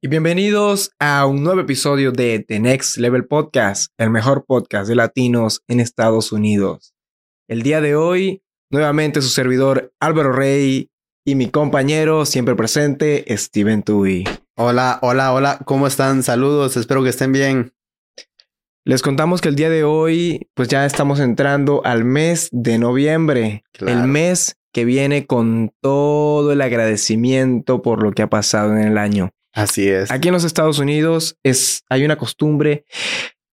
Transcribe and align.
Y 0.00 0.08
bienvenidos 0.08 0.92
a 1.00 1.26
un 1.26 1.42
nuevo 1.42 1.60
episodio 1.60 2.12
de 2.12 2.44
The 2.46 2.60
Next 2.60 2.98
Level 2.98 3.26
Podcast, 3.26 3.92
el 3.98 4.10
mejor 4.10 4.44
podcast 4.46 4.88
de 4.88 4.94
latinos 4.94 5.62
en 5.66 5.80
Estados 5.80 6.30
Unidos. 6.30 6.94
El 7.48 7.62
día 7.62 7.80
de 7.80 7.96
hoy, 7.96 8.42
nuevamente 8.70 9.20
su 9.22 9.28
servidor 9.28 9.92
Álvaro 10.00 10.32
Rey 10.32 10.90
y 11.26 11.34
mi 11.34 11.50
compañero 11.50 12.26
siempre 12.26 12.54
presente, 12.54 13.24
Steven 13.36 13.82
Tui. 13.82 14.24
Hola, 14.56 14.98
hola, 15.02 15.32
hola, 15.32 15.58
¿cómo 15.64 15.86
están? 15.88 16.22
Saludos, 16.22 16.76
espero 16.76 17.02
que 17.02 17.08
estén 17.10 17.32
bien. 17.32 17.72
Les 18.86 19.02
contamos 19.02 19.40
que 19.40 19.48
el 19.48 19.56
día 19.56 19.68
de 19.68 19.82
hoy, 19.84 20.48
pues 20.54 20.68
ya 20.68 20.86
estamos 20.86 21.18
entrando 21.20 21.82
al 21.84 22.04
mes 22.04 22.48
de 22.52 22.78
noviembre, 22.78 23.64
Claro. 23.72 24.00
el 24.00 24.06
mes 24.08 24.56
que 24.72 24.84
viene 24.84 25.26
con 25.26 25.72
todo 25.82 26.52
el 26.52 26.60
agradecimiento 26.60 27.82
por 27.82 28.02
lo 28.02 28.12
que 28.12 28.22
ha 28.22 28.30
pasado 28.30 28.76
en 28.76 28.84
el 28.84 28.96
año. 28.96 29.30
Así 29.58 29.88
es. 29.88 30.08
Aquí 30.12 30.28
en 30.28 30.34
los 30.34 30.44
Estados 30.44 30.78
Unidos 30.78 31.36
es, 31.42 31.82
hay 31.88 32.04
una 32.04 32.16
costumbre 32.16 32.84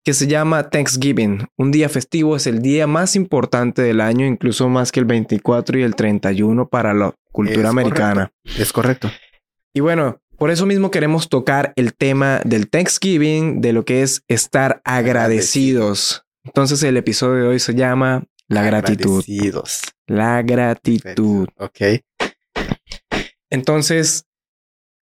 que 0.04 0.16
se 0.16 0.26
llama 0.26 0.68
Thanksgiving. 0.72 1.48
Un 1.58 1.72
día 1.72 1.90
festivo 1.90 2.36
es 2.36 2.48
el 2.48 2.64
día 2.64 2.88
más 2.88 3.16
importante 3.16 3.84
del 3.84 4.02
año, 4.02 4.26
incluso 4.26 4.68
más 4.68 4.92
que 4.92 5.00
el 5.00 5.06
24 5.06 5.78
y 5.78 5.84
el 5.84 5.96
31 5.96 6.68
para 6.70 6.96
la 6.96 7.14
cultura 7.32 7.62
Es 7.62 7.70
americana. 7.70 8.34
Es 8.58 8.74
correcto. 8.74 9.12
Y 9.76 9.82
bueno, 9.82 10.20
por 10.40 10.50
eso 10.50 10.66
mismo 10.66 10.90
queremos 10.90 11.30
tocar 11.30 11.72
el 11.76 11.94
tema 11.94 12.42
del 12.46 12.68
Thanksgiving, 12.68 13.62
de 13.62 13.74
lo 13.74 13.86
que 13.86 14.02
es 14.02 14.24
estar 14.28 14.82
agradecidos. 14.84 16.26
Entonces 16.44 16.82
el 16.82 16.98
episodio 16.98 17.44
de 17.44 17.48
hoy 17.50 17.60
se 17.60 17.76
llama 17.76 18.24
La 18.48 18.64
gratitud. 18.64 19.22
Agradecidos. 19.22 19.82
La 20.08 20.42
gratitud. 20.42 21.48
Ok. 21.60 22.02
Entonces, 23.52 24.26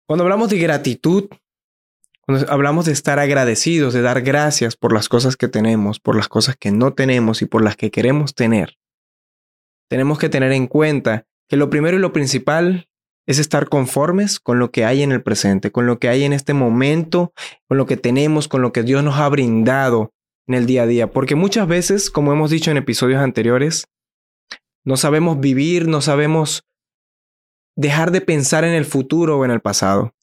cuando 0.09 0.23
hablamos 0.23 0.49
de 0.49 0.57
gratitud, 0.57 1.29
cuando 2.21 2.51
hablamos 2.51 2.85
de 2.85 2.93
estar 2.93 3.19
agradecidos, 3.19 3.93
de 3.93 4.01
dar 4.01 4.23
gracias 4.23 4.75
por 4.75 4.91
las 4.91 5.07
cosas 5.07 5.37
que 5.37 5.47
tenemos, 5.47 5.99
por 5.99 6.15
las 6.15 6.27
cosas 6.27 6.55
que 6.55 6.71
no 6.71 6.95
tenemos 6.95 7.43
y 7.43 7.45
por 7.45 7.63
las 7.63 7.75
que 7.75 7.91
queremos 7.91 8.33
tener, 8.33 8.79
tenemos 9.87 10.17
que 10.17 10.27
tener 10.27 10.51
en 10.51 10.65
cuenta 10.65 11.27
que 11.47 11.57
lo 11.57 11.69
primero 11.69 11.95
y 11.95 11.99
lo 11.99 12.11
principal 12.11 12.89
es 13.27 13.37
estar 13.37 13.69
conformes 13.69 14.39
con 14.39 14.57
lo 14.57 14.71
que 14.71 14.83
hay 14.83 15.03
en 15.03 15.11
el 15.11 15.21
presente, 15.21 15.71
con 15.71 15.85
lo 15.85 15.99
que 15.99 16.09
hay 16.09 16.23
en 16.23 16.33
este 16.33 16.55
momento, 16.55 17.31
con 17.67 17.77
lo 17.77 17.85
que 17.85 17.95
tenemos, 17.95 18.47
con 18.47 18.63
lo 18.63 18.73
que 18.73 18.81
Dios 18.81 19.03
nos 19.03 19.19
ha 19.19 19.29
brindado 19.29 20.11
en 20.47 20.55
el 20.55 20.65
día 20.65 20.81
a 20.81 20.87
día. 20.87 21.11
Porque 21.11 21.35
muchas 21.35 21.67
veces, 21.67 22.09
como 22.09 22.33
hemos 22.33 22.49
dicho 22.49 22.71
en 22.71 22.77
episodios 22.77 23.21
anteriores, 23.21 23.85
no 24.83 24.97
sabemos 24.97 25.39
vivir, 25.39 25.87
no 25.87 26.01
sabemos 26.01 26.63
dejar 27.79 28.11
de 28.11 28.19
pensar 28.19 28.65
en 28.65 28.73
el 28.73 28.83
futuro 28.83 29.37
o 29.37 29.45
en 29.45 29.51
el 29.51 29.61
pasado, 29.61 30.13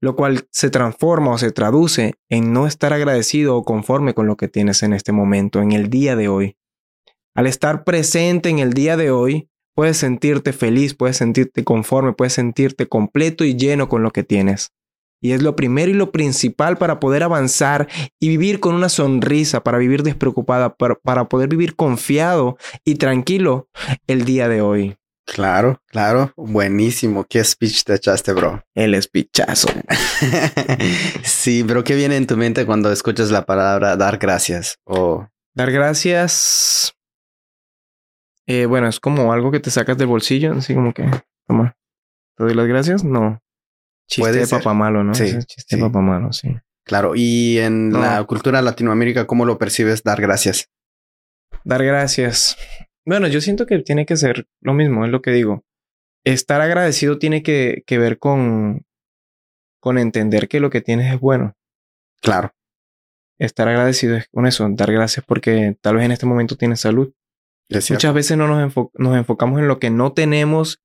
lo 0.00 0.16
cual 0.16 0.48
se 0.50 0.68
transforma 0.68 1.30
o 1.30 1.38
se 1.38 1.52
traduce 1.52 2.14
en 2.28 2.52
no 2.52 2.66
estar 2.66 2.92
agradecido 2.92 3.56
o 3.56 3.64
conforme 3.64 4.14
con 4.14 4.26
lo 4.26 4.36
que 4.36 4.48
tienes 4.48 4.82
en 4.82 4.92
este 4.92 5.12
momento, 5.12 5.62
en 5.62 5.70
el 5.70 5.90
día 5.90 6.16
de 6.16 6.26
hoy. 6.26 6.56
Al 7.36 7.46
estar 7.46 7.84
presente 7.84 8.48
en 8.48 8.58
el 8.58 8.72
día 8.72 8.96
de 8.96 9.12
hoy, 9.12 9.48
puedes 9.76 9.98
sentirte 9.98 10.52
feliz, 10.52 10.94
puedes 10.94 11.18
sentirte 11.18 11.62
conforme, 11.62 12.14
puedes 12.14 12.32
sentirte 12.32 12.88
completo 12.88 13.44
y 13.44 13.54
lleno 13.54 13.88
con 13.88 14.02
lo 14.02 14.10
que 14.10 14.24
tienes. 14.24 14.72
Y 15.22 15.32
es 15.32 15.42
lo 15.42 15.54
primero 15.54 15.92
y 15.92 15.94
lo 15.94 16.10
principal 16.10 16.78
para 16.78 16.98
poder 16.98 17.22
avanzar 17.22 17.86
y 18.18 18.28
vivir 18.28 18.58
con 18.58 18.74
una 18.74 18.88
sonrisa, 18.88 19.62
para 19.62 19.78
vivir 19.78 20.02
despreocupada, 20.02 20.74
para, 20.74 20.96
para 20.96 21.28
poder 21.28 21.48
vivir 21.48 21.76
confiado 21.76 22.58
y 22.84 22.96
tranquilo 22.96 23.68
el 24.08 24.24
día 24.24 24.48
de 24.48 24.62
hoy. 24.62 24.96
Claro, 25.26 25.82
claro. 25.88 26.32
Buenísimo. 26.36 27.24
¿Qué 27.28 27.42
speech 27.42 27.82
te 27.84 27.94
echaste, 27.94 28.32
bro? 28.32 28.62
El 28.74 28.94
espichazo. 28.94 29.68
sí, 31.24 31.64
pero 31.66 31.82
¿qué 31.84 31.94
viene 31.96 32.16
en 32.16 32.26
tu 32.26 32.36
mente 32.36 32.64
cuando 32.64 32.92
escuchas 32.92 33.30
la 33.30 33.44
palabra 33.44 33.96
dar 33.96 34.18
gracias? 34.18 34.78
O 34.84 35.26
Dar 35.54 35.72
gracias. 35.72 36.94
eh, 38.46 38.66
bueno, 38.66 38.86
es 38.88 39.00
como 39.00 39.32
algo 39.32 39.50
que 39.50 39.58
te 39.60 39.70
sacas 39.70 39.98
del 39.98 40.06
bolsillo, 40.06 40.52
así 40.54 40.74
como 40.74 40.92
que, 40.94 41.10
toma, 41.48 41.76
¿te 42.36 42.44
doy 42.44 42.54
las 42.54 42.66
gracias? 42.68 43.02
No. 43.04 43.40
Chiste 44.08 44.20
Puede 44.30 44.40
de 44.40 44.46
papá 44.46 44.72
malo, 44.74 45.02
¿no? 45.02 45.14
Sí, 45.14 45.24
es 45.24 45.46
chiste 45.46 45.76
de 45.76 45.82
papá 45.82 46.00
malo, 46.00 46.32
sí. 46.32 46.56
claro, 46.84 47.14
y 47.16 47.58
en 47.58 47.88
No. 47.90 48.00
la 48.00 48.22
cultura 48.24 48.62
Latinoamérica, 48.62 49.26
¿cómo 49.26 49.44
lo 49.44 49.58
percibes 49.58 50.04
dar 50.04 50.20
gracias? 50.20 50.68
Dar 51.64 51.82
gracias. 51.84 52.56
Bueno, 53.06 53.28
yo 53.28 53.40
siento 53.40 53.66
que 53.66 53.78
tiene 53.78 54.04
que 54.04 54.16
ser 54.16 54.46
lo 54.60 54.74
mismo, 54.74 55.04
es 55.04 55.10
lo 55.10 55.22
que 55.22 55.30
digo. 55.30 55.64
Estar 56.24 56.60
agradecido 56.60 57.18
tiene 57.18 57.42
que, 57.42 57.84
que 57.86 57.98
ver 57.98 58.18
con, 58.18 58.84
con 59.80 59.96
entender 59.98 60.48
que 60.48 60.58
lo 60.60 60.70
que 60.70 60.80
tienes 60.80 61.14
es 61.14 61.20
bueno. 61.20 61.54
Claro. 62.20 62.52
Estar 63.38 63.68
agradecido 63.68 64.16
es 64.16 64.28
con 64.28 64.46
eso, 64.46 64.66
dar 64.70 64.90
gracias 64.92 65.24
porque 65.26 65.76
tal 65.80 65.96
vez 65.96 66.04
en 66.04 66.12
este 66.12 66.26
momento 66.26 66.56
tienes 66.56 66.80
salud. 66.80 67.12
Muchas 67.94 68.14
veces 68.14 68.36
no 68.38 68.48
nos, 68.48 68.60
enfo- 68.74 68.90
nos 68.94 69.16
enfocamos 69.16 69.60
en 69.60 69.68
lo 69.68 69.78
que 69.78 69.90
no 69.90 70.12
tenemos 70.12 70.82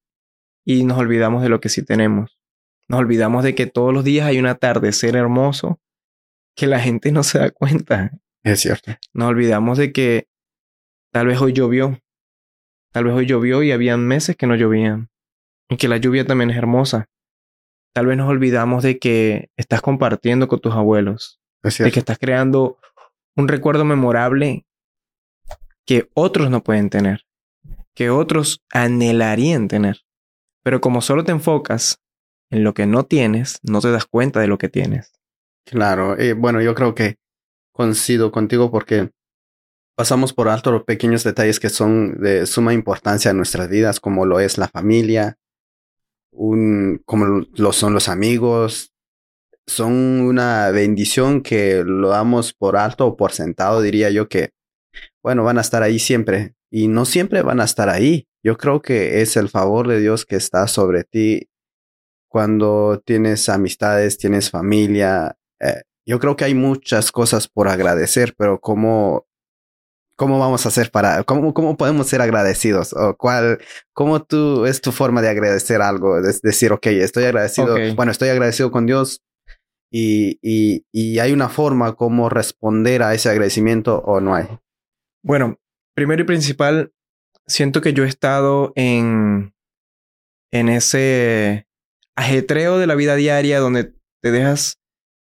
y 0.65 0.83
nos 0.83 0.97
olvidamos 0.99 1.41
de 1.41 1.49
lo 1.49 1.59
que 1.59 1.69
sí 1.69 1.83
tenemos. 1.83 2.37
Nos 2.87 2.99
olvidamos 2.99 3.43
de 3.43 3.55
que 3.55 3.65
todos 3.67 3.93
los 3.93 4.03
días 4.03 4.27
hay 4.27 4.37
un 4.37 4.45
atardecer 4.47 5.15
hermoso 5.15 5.79
que 6.55 6.67
la 6.67 6.79
gente 6.79 7.11
no 7.11 7.23
se 7.23 7.39
da 7.39 7.49
cuenta. 7.49 8.11
Es 8.43 8.59
cierto. 8.59 8.91
Nos 9.13 9.29
olvidamos 9.29 9.77
de 9.79 9.91
que 9.91 10.27
tal 11.11 11.27
vez 11.27 11.39
hoy 11.41 11.53
llovió. 11.53 11.97
Tal 12.91 13.05
vez 13.05 13.13
hoy 13.13 13.25
llovió 13.25 13.63
y 13.63 13.71
habían 13.71 14.05
meses 14.05 14.35
que 14.35 14.47
no 14.47 14.55
llovían. 14.55 15.09
Y 15.69 15.77
que 15.77 15.87
la 15.87 15.97
lluvia 15.97 16.25
también 16.25 16.49
es 16.49 16.57
hermosa. 16.57 17.09
Tal 17.93 18.05
vez 18.05 18.17
nos 18.17 18.29
olvidamos 18.29 18.83
de 18.83 18.99
que 18.99 19.49
estás 19.57 19.81
compartiendo 19.81 20.47
con 20.47 20.59
tus 20.59 20.73
abuelos 20.73 21.41
Es 21.63 21.77
de 21.77 21.91
que 21.91 21.99
estás 21.99 22.17
creando 22.17 22.79
un 23.35 23.47
recuerdo 23.47 23.85
memorable 23.85 24.65
que 25.85 26.09
otros 26.13 26.49
no 26.49 26.63
pueden 26.63 26.89
tener, 26.89 27.25
que 27.93 28.09
otros 28.09 28.63
anhelarían 28.71 29.67
tener. 29.67 30.01
Pero 30.63 30.79
como 30.79 31.01
solo 31.01 31.23
te 31.23 31.31
enfocas 31.31 32.01
en 32.49 32.63
lo 32.63 32.73
que 32.73 32.85
no 32.85 33.05
tienes, 33.05 33.59
no 33.63 33.81
te 33.81 33.91
das 33.91 34.05
cuenta 34.05 34.39
de 34.39 34.47
lo 34.47 34.57
que 34.57 34.69
tienes. 34.69 35.13
Claro, 35.65 36.17
eh, 36.17 36.33
bueno, 36.33 36.61
yo 36.61 36.75
creo 36.75 36.95
que 36.95 37.17
coincido 37.71 38.31
contigo 38.31 38.71
porque 38.71 39.11
pasamos 40.01 40.33
por 40.33 40.49
alto 40.49 40.71
los 40.71 40.83
pequeños 40.83 41.23
detalles 41.23 41.59
que 41.59 41.69
son 41.69 42.19
de 42.19 42.47
suma 42.47 42.73
importancia 42.73 43.29
en 43.29 43.37
nuestras 43.37 43.69
vidas, 43.69 43.99
como 43.99 44.25
lo 44.25 44.39
es 44.39 44.57
la 44.57 44.67
familia, 44.67 45.37
un, 46.31 47.03
como 47.05 47.45
lo 47.53 47.71
son 47.71 47.93
los 47.93 48.09
amigos. 48.09 48.95
Son 49.67 49.93
una 50.21 50.71
bendición 50.71 51.43
que 51.43 51.83
lo 51.85 52.09
damos 52.09 52.51
por 52.51 52.77
alto 52.77 53.05
o 53.05 53.15
por 53.15 53.31
sentado, 53.31 53.79
diría 53.83 54.09
yo 54.09 54.27
que, 54.27 54.49
bueno, 55.21 55.43
van 55.43 55.59
a 55.59 55.61
estar 55.61 55.83
ahí 55.83 55.99
siempre 55.99 56.55
y 56.71 56.87
no 56.87 57.05
siempre 57.05 57.43
van 57.43 57.59
a 57.59 57.65
estar 57.65 57.87
ahí. 57.87 58.27
Yo 58.43 58.57
creo 58.57 58.81
que 58.81 59.21
es 59.21 59.37
el 59.37 59.49
favor 59.49 59.87
de 59.87 59.99
Dios 59.99 60.25
que 60.25 60.35
está 60.35 60.67
sobre 60.67 61.03
ti 61.03 61.47
cuando 62.27 62.99
tienes 63.05 63.49
amistades, 63.49 64.17
tienes 64.17 64.49
familia, 64.49 65.37
eh, 65.59 65.83
yo 66.07 66.17
creo 66.17 66.35
que 66.35 66.45
hay 66.45 66.55
muchas 66.55 67.11
cosas 67.11 67.47
por 67.47 67.67
agradecer, 67.67 68.33
pero 68.35 68.59
¿cómo, 68.59 69.27
cómo 70.21 70.37
vamos 70.37 70.67
a 70.67 70.69
hacer 70.69 70.91
para, 70.91 71.23
cómo, 71.23 71.51
cómo 71.51 71.75
podemos 71.77 72.05
ser 72.05 72.21
agradecidos? 72.21 72.93
¿O 72.93 73.17
cuál, 73.17 73.57
cómo 73.91 74.21
tú, 74.21 74.67
es 74.67 74.79
tu 74.79 74.91
forma 74.91 75.19
de 75.19 75.29
agradecer 75.29 75.81
algo? 75.81 76.19
Es 76.19 76.43
decir, 76.43 76.71
ok, 76.71 76.85
estoy 76.85 77.23
agradecido, 77.23 77.75
bueno, 77.95 78.11
estoy 78.11 78.29
agradecido 78.29 78.69
con 78.69 78.85
Dios 78.85 79.23
y, 79.91 80.37
y, 80.43 80.85
y 80.93 81.17
hay 81.17 81.33
una 81.33 81.49
forma 81.49 81.95
como 81.95 82.29
responder 82.29 83.01
a 83.01 83.15
ese 83.15 83.29
agradecimiento 83.29 83.97
o 84.05 84.21
no 84.21 84.35
hay. 84.35 84.45
Bueno, 85.23 85.57
primero 85.95 86.21
y 86.21 86.25
principal, 86.25 86.93
siento 87.47 87.81
que 87.81 87.93
yo 87.93 88.03
he 88.03 88.07
estado 88.07 88.73
en, 88.75 89.55
en 90.51 90.69
ese 90.69 91.65
ajetreo 92.15 92.77
de 92.77 92.85
la 92.85 92.93
vida 92.93 93.15
diaria 93.15 93.59
donde 93.59 93.95
te 94.21 94.29
dejas 94.29 94.77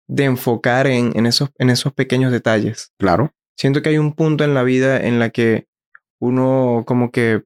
de 0.09 0.25
enfocar 0.25 0.87
en, 0.87 1.17
en, 1.17 1.25
esos, 1.25 1.51
en 1.57 1.69
esos 1.69 1.93
pequeños 1.93 2.33
detalles. 2.33 2.91
Claro. 2.99 3.33
Siento 3.59 3.81
que 3.81 3.89
hay 3.89 3.97
un 3.97 4.13
punto 4.13 4.45
en 4.45 4.53
la 4.53 4.63
vida 4.63 4.97
en 5.05 5.19
la 5.19 5.31
que 5.31 5.67
uno 6.19 6.83
como 6.87 7.11
que 7.11 7.43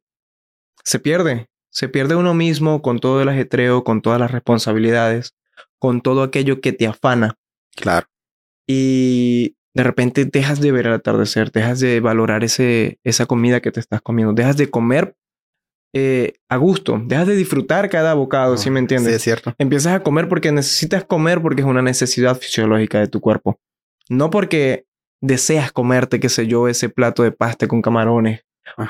se 0.83 1.00
pierde, 1.00 1.48
se 1.71 1.89
pierde 1.89 2.15
uno 2.15 2.36
mismo 2.36 2.81
con 2.83 3.00
todo 3.00 3.21
el 3.21 3.30
ajetreo, 3.30 3.83
con 3.83 4.01
todas 4.01 4.19
las 4.19 4.30
responsabilidades, 4.31 5.36
con 5.80 6.01
todo 6.01 6.21
aquello 6.21 6.62
que 6.62 6.71
te 6.71 6.86
afana 6.88 7.36
Claro. 7.75 8.06
y 8.68 9.56
de 9.74 9.83
repente 9.83 10.25
dejas 10.25 10.62
de 10.62 10.71
ver 10.71 10.86
el 10.86 10.94
atardecer, 10.94 11.51
dejas 11.51 11.80
de 11.80 12.00
valorar 12.00 12.44
ese, 12.44 13.00
esa 13.04 13.25
comida 13.25 13.60
que 13.60 13.71
te 13.71 13.80
estás 13.80 14.01
comiendo, 14.01 14.33
dejas 14.33 14.56
de 14.57 14.69
comer 14.69 15.15
eh, 15.95 16.33
a 16.48 16.57
gusto, 16.57 17.01
dejas 17.04 17.27
de 17.27 17.36
disfrutar 17.36 17.89
cada 17.89 18.13
bocado, 18.13 18.57
¿sí 18.57 18.69
me 18.69 18.80
entiendes? 18.80 19.13
Sí, 19.13 19.15
es 19.15 19.21
cierto. 19.24 19.56
Empiezas 19.57 19.94
a 19.94 20.04
comer 20.04 20.30
porque 20.30 20.51
necesitas 20.51 21.06
comer 21.06 21.42
porque 21.42 21.62
es 21.62 21.68
una 21.68 21.81
necesidad 21.81 22.38
fisiológica 22.38 23.00
de 23.00 23.07
tu 23.07 23.19
cuerpo. 23.19 23.60
No 24.10 24.30
porque 24.30 24.86
deseas 25.24 25.72
comerte, 25.72 26.20
qué 26.20 26.28
sé 26.28 26.48
yo, 26.48 26.68
ese 26.68 26.90
plato 26.90 27.24
de 27.24 27.31
pasta 27.31 27.68
con 27.68 27.81
camarones 27.81 28.42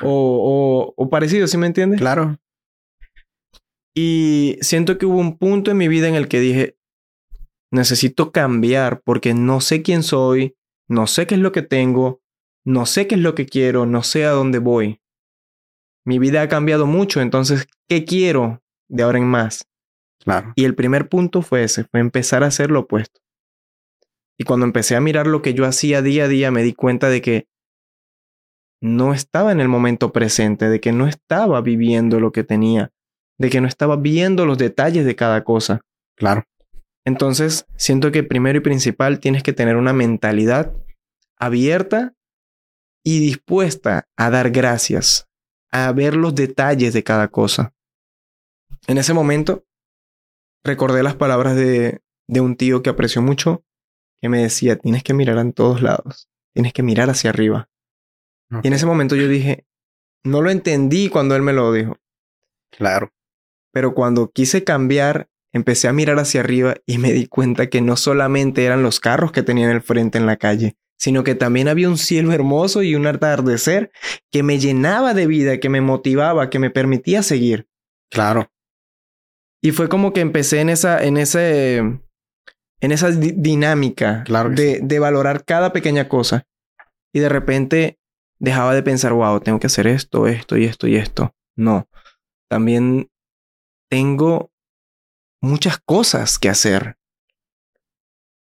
o, 0.01 0.93
o 0.95 1.09
parecido, 1.09 1.47
¿sí 1.47 1.57
me 1.57 1.67
entiendes? 1.67 1.99
Claro. 1.99 2.37
Y 3.95 4.57
siento 4.61 4.97
que 4.97 5.05
hubo 5.05 5.19
un 5.19 5.37
punto 5.37 5.69
en 5.69 5.77
mi 5.77 5.87
vida 5.87 6.07
en 6.07 6.15
el 6.15 6.27
que 6.27 6.39
dije, 6.39 6.75
necesito 7.71 8.31
cambiar 8.31 9.01
porque 9.01 9.35
no 9.35 9.61
sé 9.61 9.83
quién 9.83 10.01
soy, 10.01 10.55
no 10.87 11.05
sé 11.05 11.27
qué 11.27 11.35
es 11.35 11.41
lo 11.41 11.51
que 11.51 11.61
tengo, 11.61 12.21
no 12.65 12.87
sé 12.87 13.05
qué 13.05 13.15
es 13.15 13.21
lo 13.21 13.35
que 13.35 13.45
quiero, 13.45 13.85
no 13.85 14.01
sé 14.01 14.25
a 14.25 14.31
dónde 14.31 14.57
voy. 14.57 15.01
Mi 16.05 16.17
vida 16.17 16.41
ha 16.41 16.49
cambiado 16.49 16.87
mucho, 16.87 17.21
entonces, 17.21 17.67
¿qué 17.87 18.05
quiero 18.05 18.63
de 18.89 19.03
ahora 19.03 19.19
en 19.19 19.27
más? 19.27 19.67
Claro. 20.23 20.53
Y 20.55 20.65
el 20.65 20.73
primer 20.73 21.09
punto 21.09 21.43
fue 21.43 21.63
ese, 21.63 21.83
fue 21.83 21.99
empezar 21.99 22.43
a 22.43 22.47
hacer 22.47 22.71
lo 22.71 22.81
opuesto. 22.81 23.22
Y 24.37 24.45
cuando 24.45 24.65
empecé 24.65 24.95
a 24.95 25.01
mirar 25.01 25.27
lo 25.27 25.41
que 25.41 25.53
yo 25.53 25.65
hacía 25.65 26.01
día 26.01 26.25
a 26.25 26.27
día, 26.27 26.51
me 26.51 26.63
di 26.63 26.73
cuenta 26.73 27.09
de 27.09 27.21
que 27.21 27.47
no 28.81 29.13
estaba 29.13 29.51
en 29.51 29.61
el 29.61 29.69
momento 29.69 30.11
presente, 30.11 30.69
de 30.69 30.81
que 30.81 30.91
no 30.91 31.07
estaba 31.07 31.61
viviendo 31.61 32.19
lo 32.19 32.31
que 32.31 32.43
tenía, 32.43 32.91
de 33.39 33.49
que 33.49 33.61
no 33.61 33.67
estaba 33.67 33.95
viendo 33.95 34.45
los 34.45 34.57
detalles 34.57 35.05
de 35.05 35.15
cada 35.15 35.43
cosa. 35.43 35.81
Claro. 36.17 36.43
Entonces, 37.05 37.65
siento 37.75 38.11
que 38.11 38.23
primero 38.23 38.57
y 38.57 38.61
principal 38.61 39.19
tienes 39.19 39.43
que 39.43 39.53
tener 39.53 39.77
una 39.77 39.93
mentalidad 39.93 40.73
abierta 41.37 42.13
y 43.05 43.19
dispuesta 43.19 44.07
a 44.17 44.29
dar 44.29 44.51
gracias, 44.51 45.27
a 45.71 45.91
ver 45.91 46.15
los 46.15 46.35
detalles 46.35 46.93
de 46.93 47.03
cada 47.03 47.27
cosa. 47.27 47.73
En 48.87 48.97
ese 48.97 49.13
momento, 49.13 49.65
recordé 50.63 51.03
las 51.03 51.15
palabras 51.15 51.55
de, 51.55 52.01
de 52.27 52.41
un 52.41 52.55
tío 52.55 52.81
que 52.83 52.89
aprecio 52.89 53.21
mucho, 53.21 53.63
que 54.23 54.29
me 54.29 54.41
decía, 54.41 54.77
tienes 54.77 55.03
que 55.03 55.13
mirar 55.13 55.37
en 55.37 55.51
todos 55.51 55.81
lados, 55.81 56.29
tienes 56.53 56.71
que 56.71 56.81
mirar 56.81 57.09
hacia 57.09 57.29
arriba. 57.29 57.67
Y 58.63 58.67
en 58.67 58.71
ese 58.71 58.85
momento 58.85 59.17
yo 59.17 59.27
dije, 59.27 59.65
no 60.23 60.41
lo 60.41 60.49
entendí 60.49 61.09
cuando 61.09 61.35
él 61.35 61.41
me 61.41 61.51
lo 61.51 61.73
dijo. 61.73 61.97
Claro. 62.71 63.11
Pero 63.73 63.93
cuando 63.93 64.31
quise 64.31 64.63
cambiar, 64.63 65.27
empecé 65.51 65.89
a 65.89 65.93
mirar 65.93 66.19
hacia 66.19 66.39
arriba 66.39 66.75
y 66.85 66.99
me 66.99 67.11
di 67.11 67.27
cuenta 67.27 67.67
que 67.67 67.81
no 67.81 67.97
solamente 67.97 68.63
eran 68.63 68.81
los 68.81 69.01
carros 69.01 69.33
que 69.33 69.43
tenían 69.43 69.71
el 69.71 69.81
frente 69.81 70.19
en 70.19 70.25
la 70.25 70.37
calle, 70.37 70.77
sino 70.97 71.25
que 71.25 71.35
también 71.35 71.67
había 71.67 71.89
un 71.89 71.97
cielo 71.97 72.31
hermoso 72.31 72.81
y 72.81 72.95
un 72.95 73.05
atardecer 73.07 73.91
que 74.31 74.41
me 74.41 74.57
llenaba 74.57 75.13
de 75.13 75.27
vida, 75.27 75.59
que 75.59 75.67
me 75.67 75.81
motivaba, 75.81 76.49
que 76.49 76.59
me 76.59 76.69
permitía 76.69 77.23
seguir. 77.23 77.67
Claro. 78.09 78.49
Y 79.61 79.71
fue 79.71 79.89
como 79.89 80.13
que 80.13 80.21
empecé 80.21 80.61
en 80.61 80.69
esa, 80.69 81.03
en 81.03 81.17
ese, 81.17 81.99
en 82.83 82.91
esa 82.91 83.11
dinámica 83.11 84.25
de, 84.25 84.81
de 84.83 84.99
valorar 84.99 85.45
cada 85.45 85.71
pequeña 85.71 86.09
cosa. 86.09 86.45
Y 87.13 87.21
de 87.21 87.29
repente 87.29 87.97
dejaba 88.39 88.75
de 88.75 88.83
pensar, 88.83 89.13
wow, 89.13 89.39
tengo 89.39 89.57
que 89.57 89.67
hacer 89.67 89.87
esto, 89.87 90.27
esto 90.27 90.57
y 90.57 90.65
esto 90.65 90.87
y 90.87 90.97
esto. 90.97 91.33
No. 91.55 91.87
También 92.49 93.09
tengo 93.89 94.51
muchas 95.41 95.77
cosas 95.77 96.37
que 96.37 96.49
hacer. 96.49 96.97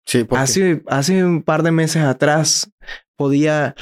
Sí, 0.06 0.28
hace, 0.30 0.84
hace 0.86 1.26
un 1.26 1.42
par 1.42 1.64
de 1.64 1.72
meses 1.72 2.04
atrás 2.04 2.72
podía 3.18 3.74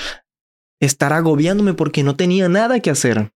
estar 0.80 1.12
agobiándome 1.12 1.74
porque 1.74 2.02
no 2.02 2.16
tenía 2.16 2.48
nada 2.48 2.80
que 2.80 2.92
hacer. 2.92 3.34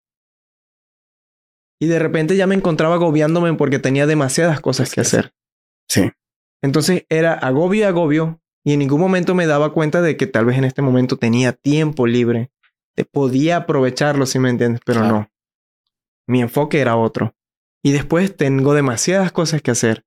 Y 1.78 1.86
de 1.86 1.98
repente 1.98 2.34
ya 2.34 2.46
me 2.46 2.54
encontraba 2.54 2.94
agobiándome 2.94 3.52
porque 3.52 3.78
tenía 3.78 4.06
demasiadas 4.06 4.60
cosas 4.60 4.90
que 4.94 5.02
hacer. 5.02 5.34
Sí. 5.86 6.10
Entonces 6.62 7.06
era 7.08 7.34
agobio 7.34 7.80
y 7.80 7.84
agobio 7.84 8.40
y 8.64 8.72
en 8.72 8.80
ningún 8.80 9.00
momento 9.00 9.34
me 9.34 9.46
daba 9.46 9.72
cuenta 9.72 10.02
de 10.02 10.16
que 10.16 10.26
tal 10.26 10.44
vez 10.44 10.58
en 10.58 10.64
este 10.64 10.82
momento 10.82 11.16
tenía 11.16 11.52
tiempo 11.52 12.06
libre. 12.06 12.50
Podía 13.12 13.56
aprovecharlo, 13.56 14.26
si 14.26 14.38
me 14.38 14.50
entiendes, 14.50 14.82
pero 14.84 15.02
no. 15.04 15.30
Mi 16.26 16.42
enfoque 16.42 16.80
era 16.80 16.96
otro. 16.96 17.34
Y 17.82 17.92
después 17.92 18.36
tengo 18.36 18.74
demasiadas 18.74 19.32
cosas 19.32 19.62
que 19.62 19.70
hacer. 19.70 20.04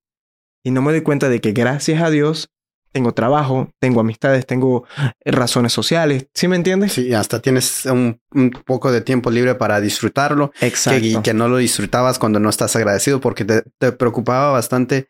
Y 0.64 0.70
no 0.70 0.84
me 0.84 0.92
doy 0.92 1.02
cuenta 1.02 1.28
de 1.28 1.42
que 1.42 1.54
gracias 1.54 2.04
a 2.04 2.12
Dios 2.12 2.53
tengo 2.94 3.14
trabajo, 3.14 3.70
tengo 3.80 4.00
amistades, 4.00 4.46
tengo 4.46 4.86
eh, 5.26 5.32
razones 5.32 5.74
sociales. 5.74 6.28
¿Sí 6.34 6.48
me 6.48 6.56
entiendes? 6.56 6.94
Sí, 6.94 7.14
hasta 7.14 7.42
tienes 7.42 7.86
un, 7.86 8.20
poco 8.66 8.92
de 8.92 9.02
tiempo 9.02 9.30
libre 9.32 9.56
para 9.56 9.82
disfrutarlo. 9.82 10.54
Exacto. 10.62 11.06
y 11.06 11.22
que 11.22 11.34
no 11.34 11.50
lo 11.50 11.58
disfrutabas 11.58 12.20
cuando 12.20 12.40
no 12.40 12.50
estás 12.50 12.76
agradecido 12.76 13.20
porque 13.20 13.44
te, 13.44 13.92
preocupaba 13.92 14.52
bastante 14.52 15.08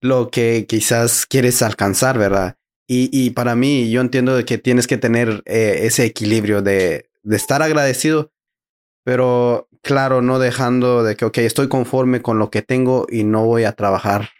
lo 0.00 0.30
que 0.30 0.66
quizás 0.68 1.26
quieres 1.26 1.62
alcanzar, 1.62 2.18
¿verdad? 2.18 2.56
Y, 2.88 3.10
y 3.12 3.30
para 3.30 3.54
mí, 3.54 3.90
yo 3.90 4.00
entiendo 4.00 4.42
que 4.44 4.58
tienes 4.58 4.86
que 4.86 4.96
tener 4.96 5.42
eh, 5.44 5.80
ese 5.82 6.04
equilibrio 6.04 6.62
de, 6.62 7.10
de 7.22 7.36
estar 7.36 7.62
agradecido, 7.62 8.32
pero 9.04 9.68
claro, 9.82 10.22
no 10.22 10.38
dejando 10.38 11.02
de 11.02 11.16
que, 11.16 11.26
ok, 11.26 11.38
estoy 11.38 11.68
conforme 11.68 12.22
con 12.22 12.38
lo 12.38 12.50
que 12.50 12.62
tengo 12.62 13.06
y 13.10 13.24
no 13.24 13.44
voy 13.44 13.64
a 13.64 13.72
trabajar 13.72 14.30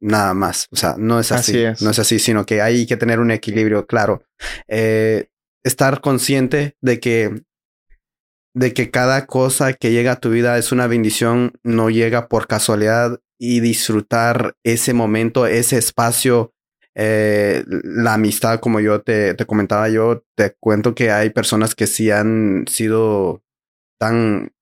nada 0.00 0.34
más. 0.34 0.66
O 0.70 0.76
sea, 0.76 0.96
no 0.98 1.20
es 1.20 1.32
así. 1.32 1.64
No 1.80 1.90
es 1.90 1.98
así, 1.98 2.18
sino 2.18 2.46
que 2.46 2.62
hay 2.62 2.86
que 2.86 2.96
tener 2.96 3.20
un 3.20 3.30
equilibrio, 3.30 3.86
claro. 3.86 4.22
Eh, 4.68 5.28
estar 5.62 6.00
consciente 6.00 6.76
de 6.80 7.00
que, 7.00 7.42
de 8.54 8.74
que 8.74 8.90
cada 8.90 9.26
cosa 9.26 9.72
que 9.74 9.92
llega 9.92 10.12
a 10.12 10.20
tu 10.20 10.30
vida 10.30 10.58
es 10.58 10.72
una 10.72 10.86
bendición, 10.86 11.52
no 11.62 11.90
llega 11.90 12.28
por 12.28 12.46
casualidad 12.46 13.20
y 13.38 13.60
disfrutar 13.60 14.54
ese 14.64 14.92
momento, 14.92 15.46
ese 15.46 15.78
espacio. 15.78 16.52
Eh, 16.96 17.64
la 17.66 18.14
amistad, 18.14 18.58
como 18.58 18.80
yo 18.80 19.00
te, 19.00 19.34
te 19.34 19.46
comentaba, 19.46 19.88
yo 19.88 20.24
te 20.36 20.56
cuento 20.58 20.94
que 20.94 21.10
hay 21.10 21.30
personas 21.30 21.74
que 21.74 21.86
sí 21.86 22.10
han 22.10 22.64
sido 22.66 23.42
tan 23.98 24.52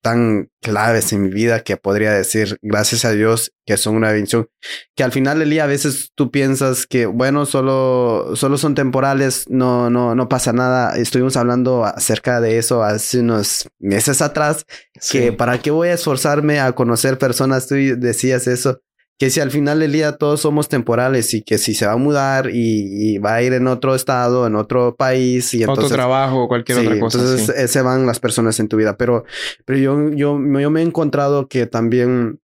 tan 0.00 0.50
claves 0.60 1.12
en 1.12 1.22
mi 1.22 1.30
vida 1.30 1.60
que 1.60 1.76
podría 1.76 2.12
decir, 2.12 2.58
gracias 2.62 3.04
a 3.04 3.12
Dios, 3.12 3.52
que 3.66 3.76
son 3.76 3.96
una 3.96 4.12
bendición. 4.12 4.48
Que 4.94 5.04
al 5.04 5.12
final 5.12 5.38
del 5.38 5.50
día 5.50 5.64
a 5.64 5.66
veces 5.68 6.12
tú 6.14 6.30
piensas 6.30 6.86
que, 6.86 7.06
bueno, 7.06 7.46
solo, 7.46 8.32
solo 8.34 8.58
son 8.58 8.74
temporales, 8.74 9.44
no, 9.48 9.90
no, 9.90 10.14
no 10.14 10.28
pasa 10.28 10.52
nada. 10.52 10.96
Estuvimos 10.96 11.36
hablando 11.36 11.84
acerca 11.84 12.40
de 12.40 12.58
eso 12.58 12.82
hace 12.82 13.20
unos 13.20 13.68
meses 13.78 14.22
atrás, 14.22 14.64
que 15.10 15.32
para 15.32 15.60
qué 15.60 15.70
voy 15.70 15.88
a 15.88 15.94
esforzarme 15.94 16.60
a 16.60 16.72
conocer 16.72 17.18
personas, 17.18 17.66
tú 17.66 17.74
decías 17.74 18.46
eso 18.46 18.80
que 19.20 19.28
si 19.28 19.38
al 19.38 19.50
final 19.50 19.80
del 19.80 19.92
día 19.92 20.16
todos 20.16 20.40
somos 20.40 20.70
temporales 20.70 21.34
y 21.34 21.42
que 21.42 21.58
si 21.58 21.74
se 21.74 21.84
va 21.84 21.92
a 21.92 21.98
mudar 21.98 22.48
y, 22.50 23.18
va 23.18 23.34
a 23.34 23.42
ir 23.42 23.52
en 23.52 23.66
otro 23.66 23.94
estado, 23.94 24.46
en 24.46 24.56
otro 24.56 24.96
país 24.96 25.52
y 25.52 25.60
entonces, 25.60 25.84
otro 25.84 25.94
trabajo 25.94 26.44
o 26.44 26.48
cualquier 26.48 26.78
otra 26.78 26.98
cosa. 26.98 27.18
Entonces 27.18 27.70
se 27.70 27.82
van 27.82 28.06
las 28.06 28.18
personas 28.18 28.58
en 28.60 28.68
tu 28.68 28.78
vida. 28.78 28.96
Pero, 28.96 29.24
pero 29.66 29.78
yo, 29.78 30.10
yo, 30.12 30.40
yo 30.58 30.70
me 30.70 30.80
he 30.80 30.84
encontrado 30.84 31.48
que 31.48 31.66
también 31.66 32.40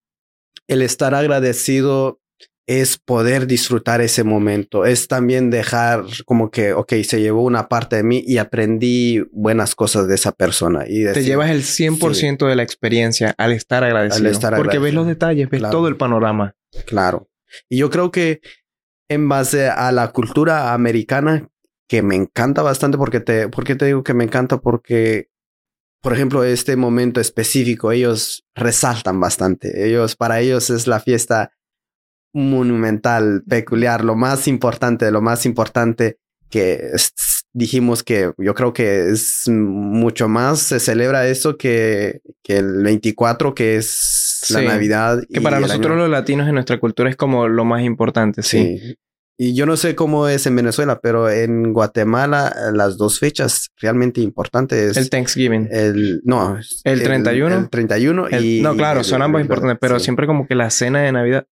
el 0.68 0.82
estar 0.82 1.14
agradecido 1.14 2.20
es 2.66 2.98
poder 2.98 3.46
disfrutar 3.46 4.00
ese 4.00 4.24
momento, 4.24 4.84
es 4.84 5.06
también 5.06 5.50
dejar 5.50 6.04
como 6.24 6.50
que, 6.50 6.72
ok, 6.72 6.94
se 7.04 7.20
llevó 7.20 7.44
una 7.44 7.68
parte 7.68 7.96
de 7.96 8.02
mí 8.02 8.24
y 8.26 8.38
aprendí 8.38 9.20
buenas 9.30 9.76
cosas 9.76 10.08
de 10.08 10.16
esa 10.16 10.32
persona. 10.32 10.84
Y 10.88 11.04
Te 11.04 11.22
llevas 11.22 11.50
el 11.50 11.62
100% 11.62 12.48
de 12.48 12.56
la 12.56 12.64
experiencia 12.64 13.34
al 13.38 13.52
estar 13.52 13.84
agradecido. 13.84 14.32
porque 14.56 14.78
ves 14.78 14.94
los 14.94 15.06
detalles, 15.06 15.48
ves 15.48 15.62
todo 15.70 15.86
el 15.86 15.96
panorama. 15.96 16.56
Claro. 16.86 17.28
Y 17.68 17.78
yo 17.78 17.88
creo 17.90 18.10
que 18.10 18.40
en 19.08 19.28
base 19.28 19.68
a 19.68 19.92
la 19.92 20.10
cultura 20.10 20.74
americana, 20.74 21.48
que 21.88 22.02
me 22.02 22.16
encanta 22.16 22.62
bastante, 22.62 22.98
porque 22.98 23.20
te, 23.20 23.48
¿por 23.48 23.62
qué 23.62 23.76
te 23.76 23.86
digo 23.86 24.02
que 24.02 24.12
me 24.12 24.24
encanta? 24.24 24.58
Porque, 24.58 25.28
por 26.02 26.12
ejemplo, 26.12 26.42
este 26.42 26.74
momento 26.74 27.20
específico, 27.20 27.92
ellos 27.92 28.44
resaltan 28.56 29.20
bastante. 29.20 29.86
Ellos, 29.86 30.16
para 30.16 30.40
ellos 30.40 30.68
es 30.70 30.88
la 30.88 30.98
fiesta 30.98 31.52
monumental, 32.36 33.42
peculiar, 33.48 34.04
lo 34.04 34.14
más 34.14 34.46
importante, 34.46 35.10
lo 35.10 35.22
más 35.22 35.46
importante 35.46 36.18
que 36.50 36.90
dijimos 37.54 38.02
que 38.02 38.30
yo 38.36 38.54
creo 38.54 38.74
que 38.74 39.08
es 39.08 39.44
mucho 39.48 40.28
más, 40.28 40.60
se 40.60 40.78
celebra 40.78 41.26
eso 41.26 41.56
que, 41.56 42.20
que 42.42 42.58
el 42.58 42.82
24, 42.82 43.54
que 43.54 43.76
es 43.76 44.44
la 44.50 44.60
Navidad. 44.60 45.22
Que 45.32 45.40
para 45.40 45.60
nosotros 45.60 45.96
los 45.96 46.10
latinos 46.10 46.46
en 46.46 46.54
nuestra 46.54 46.78
cultura 46.78 47.08
es 47.08 47.16
como 47.16 47.48
lo 47.48 47.64
más 47.64 47.82
importante, 47.82 48.42
sí. 48.42 48.98
Y 49.38 49.54
yo 49.54 49.66
no 49.66 49.76
sé 49.76 49.94
cómo 49.94 50.28
es 50.28 50.46
en 50.46 50.56
Venezuela, 50.56 51.00
pero 51.00 51.30
en 51.30 51.74
Guatemala 51.74 52.54
las 52.72 52.96
dos 52.96 53.18
fechas 53.18 53.70
realmente 53.78 54.22
importantes. 54.22 54.96
El 54.96 55.10
Thanksgiving. 55.10 55.68
El, 55.70 56.22
no. 56.24 56.58
El 56.84 57.02
31. 57.02 57.54
El, 57.54 57.68
31 57.68 58.28
y... 58.40 58.60
No, 58.62 58.74
claro, 58.74 59.04
son 59.04 59.20
ambos 59.20 59.42
importantes, 59.42 59.76
pero 59.78 59.98
siempre 60.00 60.26
como 60.26 60.46
que 60.46 60.54
la 60.54 60.70
cena 60.70 61.00
de 61.00 61.12
Navidad, 61.12 61.46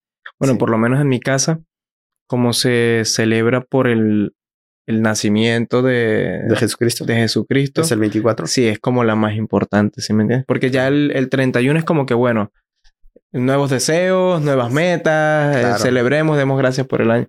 bueno, 0.45 0.59
por 0.59 0.71
lo 0.71 0.79
menos 0.79 1.01
en 1.01 1.09
mi 1.09 1.21
casa, 1.21 1.61
como 2.27 2.53
se 2.53 3.03
celebra 3.05 3.63
por 3.63 3.87
el, 3.89 4.35
el 4.87 5.03
nacimiento 5.03 5.83
de, 5.83 6.43
de 6.49 6.57
Jesucristo. 6.57 7.05
De 7.05 7.15
Jesucristo. 7.17 7.83
Es 7.83 7.91
el 7.91 8.01
24. 8.01 8.47
Sí, 8.47 8.67
es 8.67 8.79
como 8.79 9.05
la 9.05 9.15
más 9.15 9.35
importante, 9.35 10.01
¿sí 10.01 10.13
me 10.13 10.23
entiendes? 10.23 10.47
Porque 10.47 10.71
ya 10.71 10.89
el, 10.89 11.13
el 11.15 11.29
31 11.29 11.79
es 11.79 11.85
como 11.85 12.07
que, 12.07 12.15
bueno, 12.15 12.53
nuevos 13.33 13.71
deseos, 13.71 14.41
nuevas 14.43 14.73
metas, 14.73 15.57
eh, 15.57 15.83
celebremos, 15.83 16.37
demos 16.37 16.59
gracias 16.59 16.87
por 16.87 17.01
el 17.01 17.11
año. 17.11 17.29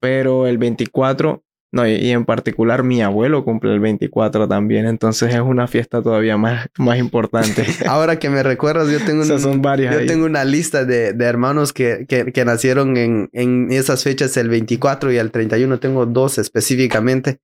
Pero 0.00 0.46
el 0.46 0.58
24 0.58 1.42
No, 1.70 1.86
y, 1.86 2.10
en 2.10 2.24
particular 2.24 2.82
mi 2.82 3.02
abuelo 3.02 3.44
cumple 3.44 3.74
el 3.74 3.80
24 3.80 4.48
también, 4.48 4.86
entonces 4.86 5.34
es 5.34 5.40
una 5.40 5.66
fiesta 5.66 6.00
todavía 6.00 6.38
más, 6.38 6.68
más 6.78 6.98
importante. 6.98 7.66
Ahora 7.86 8.18
que 8.18 8.30
me 8.30 8.42
recuerdas, 8.42 8.90
yo 8.90 9.04
tengo, 9.04 9.24
son 9.24 9.62
yo 9.62 10.06
tengo 10.06 10.24
una 10.24 10.44
lista 10.44 10.86
de, 10.86 11.12
de 11.12 11.24
hermanos 11.26 11.74
que, 11.74 12.06
que, 12.08 12.32
que, 12.32 12.44
nacieron 12.46 12.96
en, 12.96 13.28
en 13.34 13.70
esas 13.70 14.02
fechas, 14.02 14.34
el 14.38 14.48
24 14.48 15.12
y 15.12 15.18
el 15.18 15.30
31, 15.30 15.78
tengo 15.78 16.06
dos 16.06 16.38
específicamente. 16.38 17.38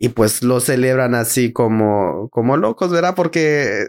Y 0.00 0.10
pues 0.10 0.44
lo 0.44 0.60
celebran 0.60 1.16
así 1.16 1.52
como, 1.52 2.28
como 2.30 2.56
locos, 2.56 2.92
¿verdad? 2.92 3.16
Porque 3.16 3.84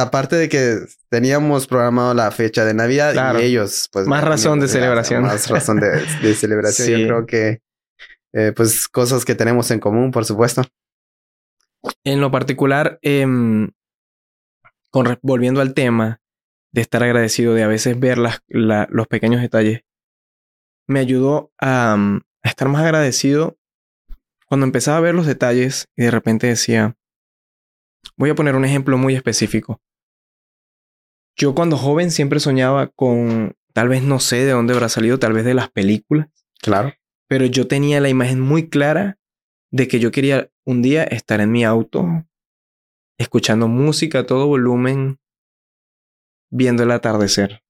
aparte 0.00 0.36
de 0.36 0.48
que 0.48 0.78
teníamos 1.10 1.66
programado 1.66 2.14
la 2.14 2.30
fecha 2.30 2.64
de 2.64 2.72
Navidad 2.72 3.38
y 3.38 3.42
ellos, 3.42 3.90
pues... 3.92 4.06
Más 4.06 4.24
razón 4.24 4.58
de 4.60 4.68
celebración. 4.68 5.20
Más 5.20 5.50
razón 5.50 5.80
de, 5.80 6.02
de 6.22 6.34
celebración. 6.34 6.98
Yo 6.98 7.06
creo 7.06 7.26
que 7.26 7.60
eh, 8.34 8.52
pues 8.54 8.88
cosas 8.88 9.24
que 9.24 9.36
tenemos 9.36 9.70
en 9.70 9.78
común, 9.78 10.10
por 10.10 10.24
supuesto. 10.24 10.62
En 12.02 12.20
lo 12.20 12.32
particular, 12.32 12.98
em, 13.02 13.70
con, 14.90 15.18
volviendo 15.22 15.60
al 15.60 15.72
tema 15.72 16.20
de 16.72 16.80
estar 16.80 17.04
agradecido, 17.04 17.54
de 17.54 17.62
a 17.62 17.68
veces 17.68 17.98
ver 17.98 18.18
las, 18.18 18.40
los 18.48 19.06
pequeños 19.06 19.40
detalles, 19.40 19.82
me 20.88 20.98
ayudó 20.98 21.52
a, 21.60 21.94
a 21.94 22.48
estar 22.48 22.68
más 22.68 22.82
agradecido 22.82 23.56
cuando 24.46 24.66
empezaba 24.66 24.98
a 24.98 25.02
ver 25.02 25.14
los 25.14 25.26
detalles 25.26 25.88
y 25.96 26.02
de 26.02 26.10
repente 26.10 26.48
decía, 26.48 26.96
voy 28.16 28.30
a 28.30 28.34
poner 28.34 28.56
un 28.56 28.64
ejemplo 28.64 28.98
muy 28.98 29.14
específico. 29.14 29.80
Yo 31.36 31.54
cuando 31.54 31.76
joven 31.76 32.10
siempre 32.10 32.40
soñaba 32.40 32.88
con, 32.88 33.56
tal 33.72 33.88
vez 33.88 34.02
no 34.02 34.18
sé 34.18 34.44
de 34.44 34.52
dónde 34.52 34.74
habrá 34.74 34.88
salido, 34.88 35.20
tal 35.20 35.34
vez 35.34 35.44
de 35.44 35.54
las 35.54 35.70
películas. 35.70 36.28
Claro 36.60 36.92
pero 37.28 37.46
yo 37.46 37.66
tenía 37.66 38.00
la 38.00 38.08
imagen 38.08 38.40
muy 38.40 38.68
clara 38.68 39.18
de 39.70 39.88
que 39.88 39.98
yo 39.98 40.10
quería 40.10 40.50
un 40.64 40.82
día 40.82 41.04
estar 41.04 41.40
en 41.40 41.50
mi 41.50 41.64
auto, 41.64 42.06
escuchando 43.18 43.68
música 43.68 44.20
a 44.20 44.26
todo 44.26 44.46
volumen, 44.46 45.18
viendo 46.50 46.82
el 46.82 46.90
atardecer. 46.90 47.62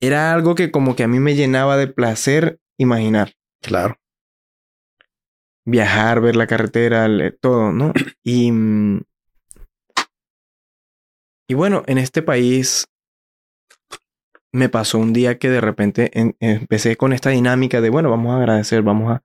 Era 0.00 0.32
algo 0.32 0.54
que 0.54 0.70
como 0.70 0.96
que 0.96 1.04
a 1.04 1.08
mí 1.08 1.20
me 1.20 1.34
llenaba 1.34 1.76
de 1.76 1.86
placer 1.86 2.60
imaginar. 2.78 3.34
Claro. 3.60 3.96
Viajar, 5.64 6.20
ver 6.20 6.34
la 6.34 6.46
carretera, 6.46 7.06
todo, 7.40 7.70
¿no? 7.70 7.92
Y, 8.24 8.50
mm, 8.50 9.02
y 11.48 11.54
bueno, 11.54 11.82
en 11.86 11.98
este 11.98 12.22
país 12.22 12.86
me 14.52 14.68
pasó 14.68 14.98
un 14.98 15.12
día 15.12 15.38
que 15.38 15.48
de 15.48 15.60
repente 15.60 16.10
empecé 16.40 16.96
con 16.96 17.12
esta 17.12 17.30
dinámica 17.30 17.80
de, 17.80 17.90
bueno, 17.90 18.10
vamos 18.10 18.32
a 18.32 18.36
agradecer, 18.36 18.82
vamos 18.82 19.10
a, 19.10 19.22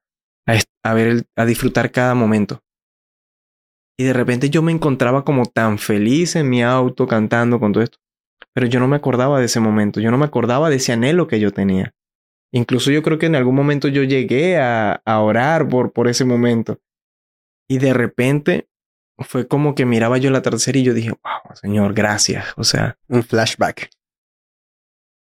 a, 0.84 0.94
ver, 0.94 1.26
a 1.36 1.46
disfrutar 1.46 1.92
cada 1.92 2.16
momento. 2.16 2.64
Y 4.00 4.06
de 4.06 4.14
repente 4.14 4.50
yo 4.50 4.62
me 4.62 4.72
encontraba 4.72 5.26
como 5.26 5.46
tan 5.46 5.80
feliz 5.80 6.36
en 6.36 6.50
mi 6.50 6.64
auto 6.64 7.08
cantando 7.08 7.60
con 7.60 7.74
todo 7.74 7.84
esto. 7.84 7.98
Pero 8.54 8.68
yo 8.68 8.80
no 8.80 8.88
me 8.88 8.96
acordaba 8.96 9.40
de 9.40 9.46
ese 9.46 9.60
momento, 9.60 10.00
yo 10.00 10.12
no 10.12 10.18
me 10.18 10.26
acordaba 10.26 10.70
de 10.70 10.78
ese 10.78 10.94
anhelo 10.94 11.28
que 11.28 11.40
yo 11.40 11.52
tenía. 11.52 11.94
Incluso 12.54 12.92
yo 12.92 13.04
creo 13.04 13.18
que 13.18 13.26
en 13.26 13.36
algún 13.36 13.56
momento 13.56 13.88
yo 13.88 14.04
llegué 14.04 14.58
a, 14.58 15.02
a 15.04 15.20
orar 15.20 15.68
por, 15.68 15.92
por 15.92 16.08
ese 16.08 16.24
momento. 16.24 16.80
Y 17.70 17.80
de 17.80 17.94
repente 17.94 18.70
fue 19.20 19.48
como 19.48 19.76
que 19.76 19.86
miraba 19.86 20.18
yo 20.18 20.32
la 20.32 20.42
tercera 20.42 20.78
y 20.78 20.84
yo 20.84 20.94
dije, 20.94 21.10
wow, 21.10 21.56
Señor, 21.56 21.94
gracias. 21.94 22.54
O 22.56 22.64
sea, 22.64 22.98
un 23.10 23.24
flashback 23.24 23.90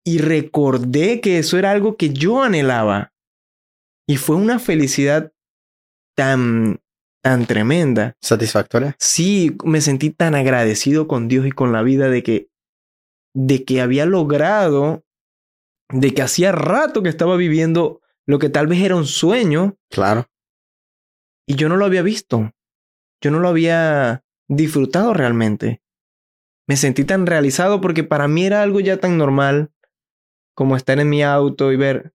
y 0.05 0.19
recordé 0.19 1.21
que 1.21 1.39
eso 1.39 1.59
era 1.59 1.71
algo 1.71 1.97
que 1.97 2.11
yo 2.11 2.43
anhelaba. 2.43 3.13
Y 4.07 4.19
fue 4.19 4.37
una 4.37 4.59
felicidad 4.59 5.33
tan, 6.15 6.83
tan 7.23 7.47
tremenda. 7.47 8.17
Satisfactoria. 8.21 8.95
Sí, 8.99 9.57
me 9.65 9.81
sentí 9.81 10.11
tan 10.11 10.35
agradecido 10.35 11.09
con 11.09 11.27
Dios 11.27 11.47
y 11.47 11.53
con 11.53 11.73
la 11.73 11.83
vida 11.83 12.11
de 12.11 12.23
que, 12.23 12.51
de 13.35 13.65
que 13.65 13.81
había 13.81 14.05
logrado, 14.05 15.05
de 15.91 16.13
que 16.13 16.23
hacía 16.23 16.53
rato 16.53 17.03
que 17.03 17.09
estaba 17.09 17.37
viviendo 17.37 18.03
lo 18.27 18.39
que 18.39 18.51
tal 18.51 18.67
vez 18.67 18.83
era 18.83 18.97
un 18.97 19.07
sueño. 19.07 19.79
Claro. 19.91 20.27
Y 21.47 21.57
yo 21.57 21.71
no 21.71 21.77
lo 21.77 21.87
había 21.87 22.03
visto. 22.03 22.53
Yo 23.23 23.31
no 23.31 23.41
lo 23.41 23.49
había 23.49 24.23
disfrutado 24.49 25.15
realmente. 25.15 25.83
Me 26.69 26.77
sentí 26.77 27.05
tan 27.05 27.27
realizado 27.27 27.81
porque 27.81 28.05
para 28.05 28.29
mí 28.29 28.45
era 28.45 28.63
algo 28.63 28.81
ya 28.81 28.99
tan 28.99 29.17
normal 29.17 29.74
como 30.55 30.77
estar 30.77 30.99
en 30.99 31.09
mi 31.09 31.23
auto 31.23 31.73
y 31.73 31.77
ver, 31.77 32.13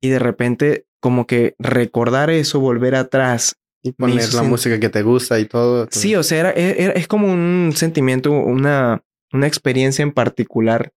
y 0.00 0.08
de 0.08 0.18
repente 0.18 0.86
como 1.00 1.26
que 1.26 1.54
recordar 1.58 2.30
eso, 2.30 2.60
volver 2.60 2.94
atrás. 2.94 3.56
Y 3.82 3.92
poner 3.92 4.32
la 4.34 4.44
música 4.44 4.78
que 4.78 4.88
te 4.88 5.02
gusta 5.02 5.40
y 5.40 5.46
todo. 5.46 5.88
Sí, 5.90 6.14
o 6.14 6.22
sea, 6.22 6.38
era, 6.38 6.50
es 6.50 7.08
como 7.08 7.26
un 7.26 7.72
sentimiento, 7.74 8.30
una, 8.30 9.02
una 9.32 9.48
experiencia 9.48 10.04
en 10.04 10.12
particular. 10.12 10.92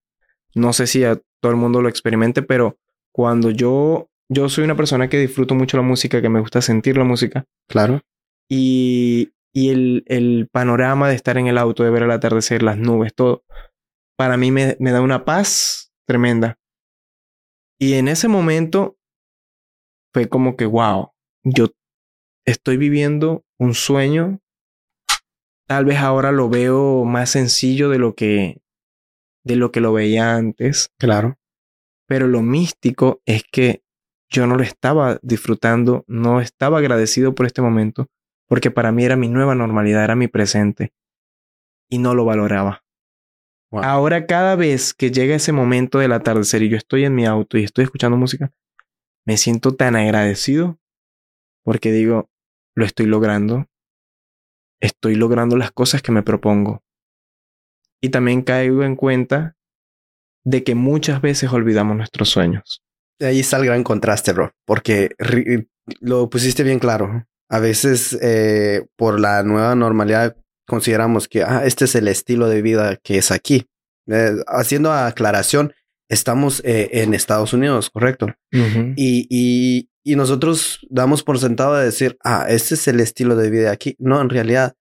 No 0.53 0.72
sé 0.72 0.86
si 0.86 1.03
a 1.03 1.19
todo 1.41 1.51
el 1.51 1.57
mundo 1.57 1.81
lo 1.81 1.89
experimente, 1.89 2.43
pero 2.43 2.77
cuando 3.12 3.50
yo, 3.50 4.07
yo 4.29 4.50
soy 4.50 4.63
una 4.63 4.75
persona 4.75 5.10
que 5.10 5.19
disfruto 5.19 5.55
mucho 5.55 5.77
la 5.77 5.84
música, 5.84 6.22
que 6.22 6.29
me 6.29 6.39
gusta 6.39 6.62
sentir 6.62 6.98
la 6.98 7.03
música. 7.03 7.45
Claro. 7.67 8.01
Y, 8.48 9.31
y 9.51 9.69
el, 9.69 10.03
el 10.05 10.48
panorama 10.51 11.10
de 11.10 11.15
estar 11.15 11.39
en 11.39 11.48
el 11.48 11.57
auto, 11.57 11.84
de 11.84 11.89
ver 11.89 12.03
el 12.03 12.12
atardecer, 12.12 12.62
las 12.62 12.77
nubes, 12.77 13.15
todo, 13.15 13.43
para 14.15 14.38
mí 14.38 14.51
me, 14.51 14.77
me 14.79 14.91
da 14.91 15.01
una 15.01 15.25
paz 15.25 15.91
tremenda. 16.05 16.59
Y 17.79 17.93
en 17.95 18.07
ese 18.07 18.27
momento 18.27 18.97
fue 20.13 20.29
como 20.29 20.55
que, 20.55 20.65
wow, 20.65 21.12
yo 21.43 21.67
estoy 22.45 22.77
viviendo 22.77 23.43
un 23.59 23.74
sueño. 23.74 24.39
Tal 25.67 25.85
vez 25.85 25.97
ahora 25.97 26.31
lo 26.31 26.47
veo 26.47 27.03
más 27.05 27.31
sencillo 27.31 27.89
de 27.89 28.00
lo 28.00 28.15
que 28.15 28.62
de 29.43 29.55
lo 29.55 29.71
que 29.71 29.79
lo 29.79 29.93
veía 29.93 30.35
antes. 30.35 30.89
Claro. 30.97 31.38
Pero 32.07 32.27
lo 32.27 32.41
místico 32.41 33.21
es 33.25 33.43
que 33.43 33.83
yo 34.29 34.47
no 34.47 34.55
lo 34.55 34.63
estaba 34.63 35.19
disfrutando, 35.21 36.03
no 36.07 36.41
estaba 36.41 36.79
agradecido 36.79 37.35
por 37.35 37.45
este 37.45 37.62
momento, 37.62 38.07
porque 38.47 38.71
para 38.71 38.91
mí 38.91 39.05
era 39.05 39.15
mi 39.15 39.29
nueva 39.29 39.55
normalidad, 39.55 40.03
era 40.03 40.15
mi 40.15 40.27
presente, 40.27 40.93
y 41.89 42.00
no 42.00 42.15
lo 42.15 42.25
valoraba. 42.25 42.84
Ahora 43.72 44.25
cada 44.25 44.55
vez 44.55 44.93
que 44.93 45.12
llega 45.12 45.36
ese 45.36 45.51
momento 45.51 46.00
del 46.00 46.13
atardecer 46.13 46.63
y 46.63 46.69
yo 46.69 46.77
estoy 46.77 47.03
en 47.03 47.15
mi 47.15 47.25
auto 47.25 47.57
y 47.57 47.63
estoy 47.63 47.84
escuchando 47.84 48.17
música, 48.17 48.51
me 49.25 49.38
siento 49.38 49.75
tan 49.75 49.95
agradecido 49.95 50.79
porque 51.63 51.91
digo, 51.91 52.29
lo 52.75 52.86
estoy 52.86 53.07
logrando, 53.07 53.65
estoy 54.79 55.15
logrando 55.15 55.57
las 55.57 55.72
cosas 55.72 56.01
que 56.01 56.12
me 56.12 56.24
propongo. 56.24 56.84
Y 58.01 58.10
también 58.10 58.43
caigo 58.43 58.84
en 58.84 58.95
cuenta 58.95 59.55
de 60.43 60.63
que 60.63 60.75
muchas 60.75 61.22
veces 61.22 61.51
olvidamos 61.51 61.98
nuestros 61.98 62.29
sueños. 62.29 62.84
Ahí 63.19 63.39
está 63.39 63.57
el 63.57 63.65
gran 63.65 63.84
contraste, 63.84 64.31
bro, 64.34 64.51
porque 64.65 65.10
lo 66.01 66.29
pusiste 66.29 66.63
bien 66.63 66.79
claro. 66.79 67.25
A 67.50 67.60
veces 67.60 68.17
eh, 68.22 68.86
por 68.95 69.19
la 69.19 69.43
nueva 69.43 69.75
normalidad 69.75 70.36
consideramos 70.65 71.27
que 71.27 71.43
ah, 71.43 71.63
este 71.65 71.86
es 71.86 71.95
el 71.95 72.07
estilo 72.07 72.48
de 72.48 72.62
vida 72.62 72.98
que 72.98 73.17
es 73.17 73.31
aquí. 73.31 73.67
Eh, 74.07 74.36
haciendo 74.48 74.91
aclaración, 74.91 75.74
estamos 76.10 76.62
eh, 76.63 76.89
en 76.93 77.13
Estados 77.13 77.53
Unidos, 77.53 77.89
correcto. 77.89 78.27
y, 78.51 79.27
y, 79.29 79.89
y, 80.03 80.15
nosotros 80.15 80.79
damos 80.89 81.24
por 81.24 81.39
sentado 81.39 81.75
de 81.75 81.86
decir, 81.86 82.17
ah, 82.24 82.45
este 82.50 82.75
es 82.75 82.88
el 82.88 83.00
estilo 83.00 83.36
de 83.36 83.50
vida 83.50 83.72
aquí. 83.72 83.95
No, 84.00 84.22
en 84.22 84.29
realidad 84.29 84.75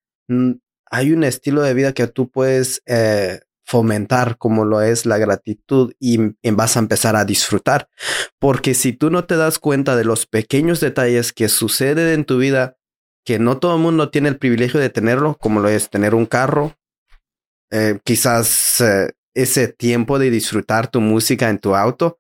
hay 0.91 1.13
un 1.13 1.25
estilo 1.25 1.63
de 1.63 1.75
vida 1.75 1.93
que 1.93 2.07
tú 2.07 2.31
puedes 2.31 2.83
eh, 2.87 3.41
fomentar 3.65 4.37
como 4.39 4.65
lo 4.65 4.83
es 4.83 5.07
la 5.07 5.19
gratitud 5.19 5.93
y, 5.99 6.21
y, 6.43 6.51
vas 6.51 6.77
a 6.77 6.81
empezar 6.81 7.17
a 7.17 7.25
disfrutar. 7.25 7.89
Porque 8.39 8.75
si 8.75 8.93
tú 8.93 9.11
no 9.11 9.25
te 9.25 9.37
das 9.37 9.59
cuenta 9.59 9.97
de 9.97 10.05
los 10.05 10.27
pequeños 10.27 10.81
detalles 10.81 11.33
que 11.33 11.49
suceden 11.49 12.09
en 12.09 12.25
tu 12.25 12.39
vida, 12.39 12.77
que 13.25 13.39
no 13.39 13.59
todo 13.59 13.77
el 13.77 13.83
mundo 13.83 14.11
tiene 14.11 14.29
el 14.29 14.39
privilegio 14.39 14.79
de 14.79 14.91
tenerlo, 14.91 15.37
como 15.41 15.61
lo 15.61 15.69
es 15.69 15.89
tener 15.91 16.15
un 16.15 16.27
carro, 16.27 16.77
eh, 17.71 17.99
quizás 18.05 18.81
eh, 18.81 19.13
ese 19.35 19.69
tiempo 19.69 20.19
de 20.19 20.31
disfrutar 20.31 20.91
tu 20.91 21.01
música 21.01 21.49
en 21.49 21.59
tu 21.59 21.75
auto. 21.75 22.19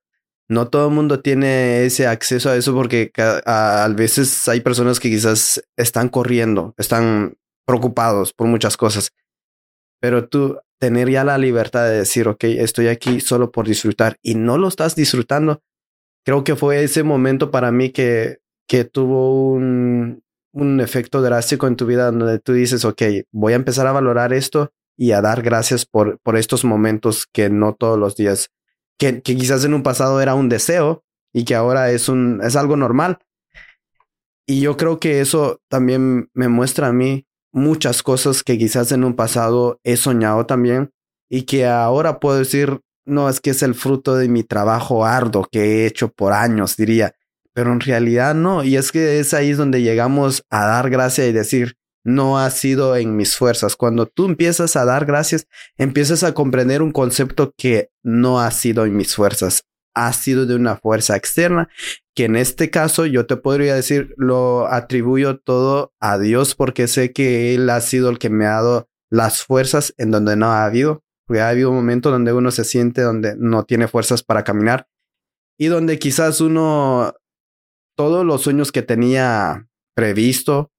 No 0.48 0.68
todo 0.68 0.88
el 0.88 0.94
mundo 0.94 1.20
tiene 1.20 1.84
ese 1.84 2.06
acceso 2.06 2.50
a 2.50 2.56
eso 2.56 2.74
porque 2.74 3.10
a, 3.16 3.88
veces 3.94 4.46
hay 4.48 4.60
personas 4.60 5.00
que 5.00 5.08
quizás 5.08 5.62
están 5.76 6.08
corriendo, 6.08 6.74
están 6.76 7.36
preocupados 7.66 8.32
por 8.32 8.46
muchas 8.46 8.76
cosas. 8.76 9.12
Pero 10.00 10.28
tú 10.28 10.58
tener 10.78 11.08
ya 11.08 11.24
la 11.24 11.38
libertad 11.38 11.84
de 11.88 11.98
decir, 11.98 12.28
ok, 12.28 12.44
estoy 12.44 12.88
aquí 12.88 13.20
solo 13.20 13.50
por 13.50 13.66
disfrutar 13.66 14.18
y 14.22 14.34
no 14.34 14.58
lo 14.58 14.68
estás 14.68 14.94
disfrutando, 14.94 15.62
creo 16.26 16.44
que 16.44 16.56
fue 16.56 16.82
ese 16.82 17.04
momento 17.04 17.50
para 17.50 17.72
mí 17.72 17.90
que, 17.90 18.40
que 18.68 18.84
tuvo 18.84 19.52
un, 19.52 20.22
un 20.54 20.80
efecto 20.80 21.20
drástico 21.20 21.66
en 21.66 21.74
tu 21.74 21.84
vida 21.84 22.10
donde 22.10 22.38
tú 22.38 22.52
dices, 22.52 22.84
ok, 22.84 23.02
voy 23.32 23.52
a 23.54 23.56
empezar 23.56 23.88
a 23.88 23.92
valorar 23.92 24.32
esto 24.32 24.72
y 24.96 25.10
a 25.10 25.20
dar 25.20 25.42
gracias 25.42 25.84
por, 25.84 26.20
por 26.20 26.36
estos 26.36 26.64
momentos 26.64 27.26
que 27.30 27.50
no 27.50 27.74
todos 27.74 27.98
los 27.98 28.14
días, 28.14 28.50
que, 28.96 29.20
que 29.20 29.34
quizás 29.34 29.64
en 29.64 29.74
un 29.74 29.82
pasado 29.82 30.20
era 30.20 30.36
un 30.36 30.48
deseo 30.48 31.04
y 31.32 31.44
que 31.44 31.56
ahora 31.56 31.90
es, 31.90 32.08
un, 32.08 32.40
es 32.42 32.54
algo 32.54 32.76
normal. 32.76 33.18
Y 34.46 34.60
yo 34.60 34.76
creo 34.76 35.00
que 35.00 35.20
eso 35.20 35.60
también 35.68 36.30
me 36.34 36.46
muestra 36.46 36.88
a 36.88 36.92
mí 36.92 37.26
muchas 37.50 38.04
cosas 38.04 38.44
que 38.44 38.56
quizás 38.56 38.92
en 38.92 39.02
un 39.02 39.16
pasado 39.16 39.80
he 39.82 39.96
soñado 39.96 40.46
también 40.46 40.92
y 41.28 41.42
que 41.42 41.66
ahora 41.66 42.20
puedo 42.20 42.38
decir, 42.38 42.80
no, 43.04 43.28
es 43.28 43.40
que 43.40 43.50
es 43.50 43.62
el 43.64 43.74
fruto 43.74 44.14
de 44.14 44.28
mi 44.28 44.44
trabajo 44.44 45.04
arduo 45.04 45.48
que 45.50 45.64
he 45.64 45.86
hecho 45.86 46.10
por 46.10 46.32
años, 46.32 46.76
diría, 46.76 47.16
pero 47.54 47.72
en 47.72 47.80
realidad 47.80 48.34
no. 48.34 48.62
Y 48.64 48.76
es 48.76 48.92
que 48.92 49.18
es 49.20 49.32
ahí 49.32 49.52
donde 49.52 49.80
llegamos 49.80 50.44
a 50.50 50.66
dar 50.66 50.90
gracia 50.90 51.26
y 51.26 51.32
decir, 51.32 51.76
no 52.04 52.38
ha 52.38 52.50
sido 52.50 52.96
en 52.96 53.16
mis 53.16 53.36
fuerzas. 53.36 53.76
Cuando 53.76 54.06
tú 54.06 54.26
empiezas 54.26 54.76
a 54.76 54.84
dar 54.84 55.06
gracias, 55.06 55.46
empiezas 55.78 56.22
a 56.22 56.34
comprender 56.34 56.82
un 56.82 56.92
concepto 56.92 57.54
que 57.56 57.88
no 58.02 58.40
ha 58.40 58.50
sido 58.50 58.84
en 58.84 58.96
mis 58.96 59.14
fuerzas, 59.14 59.64
ha 59.94 60.12
sido 60.12 60.44
de 60.44 60.56
una 60.56 60.76
fuerza 60.76 61.16
externa, 61.16 61.68
que 62.14 62.24
en 62.24 62.36
este 62.36 62.68
caso 62.70 63.06
yo 63.06 63.26
te 63.26 63.36
podría 63.36 63.74
decir, 63.74 64.14
lo 64.18 64.66
atribuyo 64.70 65.38
todo 65.38 65.94
a 65.98 66.18
Dios 66.18 66.54
porque 66.54 66.88
sé 66.88 67.12
que 67.12 67.54
Él 67.54 67.70
ha 67.70 67.80
sido 67.80 68.10
el 68.10 68.18
que 68.18 68.28
me 68.28 68.44
ha 68.44 68.56
dado 68.56 68.88
las 69.10 69.42
fuerzas 69.42 69.94
en 69.96 70.10
donde 70.10 70.36
no 70.36 70.46
ha 70.46 70.64
habido, 70.64 71.02
porque 71.26 71.40
ha 71.40 71.48
habido 71.48 71.70
un 71.70 71.76
momento 71.76 72.10
donde 72.10 72.32
uno 72.32 72.50
se 72.50 72.64
siente 72.64 73.00
donde 73.00 73.34
no 73.38 73.64
tiene 73.64 73.88
fuerzas 73.88 74.22
para 74.22 74.44
caminar 74.44 74.88
y 75.56 75.66
donde 75.66 75.98
quizás 75.98 76.40
uno, 76.40 77.14
todos 77.96 78.24
los 78.24 78.42
sueños 78.42 78.72
que 78.72 78.82
tenía 78.82 79.68
previsto, 79.94 80.72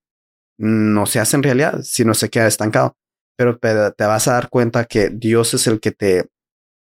no 0.57 1.05
se 1.05 1.19
hacen 1.19 1.43
realidad, 1.43 1.81
sino 1.84 2.13
se 2.13 2.29
queda 2.29 2.48
estancado. 2.48 2.98
Pero 3.38 3.57
te 3.57 4.05
vas 4.05 4.27
a 4.27 4.34
dar 4.34 4.50
cuenta 4.50 4.86
que 4.86 5.10
Dios 5.10 5.53
es 5.53 5.67
el 5.67 5.79
que 5.79 5.91
te, 5.91 6.29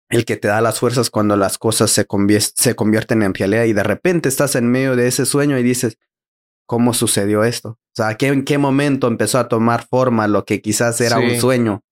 el 0.10 0.25
que 0.25 0.38
te 0.38 0.48
da 0.48 0.62
las 0.62 0.79
fuerzas 0.79 1.10
cuando 1.10 1.36
las 1.36 1.57
cosas 1.57 1.91
se, 1.91 2.07
se 2.55 2.75
convierten 2.75 3.22
en 3.24 3.34
realidad 3.34 3.65
y 3.65 3.74
de 3.74 3.84
repente 3.84 4.29
estás 4.29 4.55
en 4.55 4.72
medio 4.72 4.96
de 4.96 5.07
ese 5.07 5.25
sueño 5.25 5.57
y 5.57 5.63
dices, 5.63 5.98
¿cómo 6.65 6.93
sucedió 6.93 7.43
esto? 7.43 7.69
O 7.69 7.96
sea, 7.96 8.15
¿en 8.19 8.46
qué 8.46 8.57
momento 8.57 9.07
empezó 9.07 9.39
a 9.39 9.50
tomar 9.50 9.86
forma 9.88 10.27
lo 10.27 10.46
que 10.46 10.62
quizás 10.62 11.01
era 11.01 11.19
un 11.19 11.39
sueño? 11.39 11.84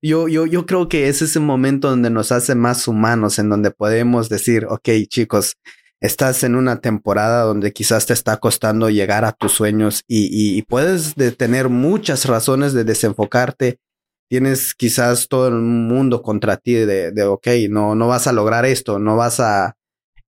Yo, 0.00 0.28
yo, 0.28 0.46
yo 0.46 0.64
creo 0.64 0.88
que 0.88 1.08
es 1.08 1.20
ese 1.20 1.40
momento 1.40 1.90
donde 1.90 2.08
nos 2.08 2.32
hace 2.32 2.54
más 2.54 2.88
humanos, 2.88 3.38
en 3.38 3.50
donde 3.50 3.70
podemos 3.70 4.30
decir, 4.30 4.64
ok, 4.66 4.88
chicos, 5.08 5.56
estás 6.00 6.44
en 6.44 6.54
una 6.54 6.80
temporada 6.80 7.42
donde 7.42 7.72
quizás 7.72 8.06
te 8.06 8.12
está 8.12 8.36
costando 8.38 8.90
llegar 8.90 9.24
a 9.24 9.32
tus 9.32 9.52
sueños 9.52 10.02
y, 10.06 10.62
puedes 10.62 11.14
tener 11.36 11.68
muchas 11.68 12.26
razones 12.26 12.72
de 12.72 12.84
desenfocarte. 12.84 13.78
Tienes 14.28 14.74
quizás 14.74 15.28
todo 15.28 15.48
el 15.48 15.54
mundo 15.54 16.22
contra 16.22 16.58
ti 16.58 16.74
de, 16.74 17.12
de 17.12 17.24
ok, 17.24 17.46
no, 17.70 17.94
no 17.94 18.08
vas 18.08 18.26
a 18.26 18.32
lograr 18.32 18.66
esto, 18.66 18.98
no 18.98 19.16
vas 19.16 19.40
a... 19.40 19.76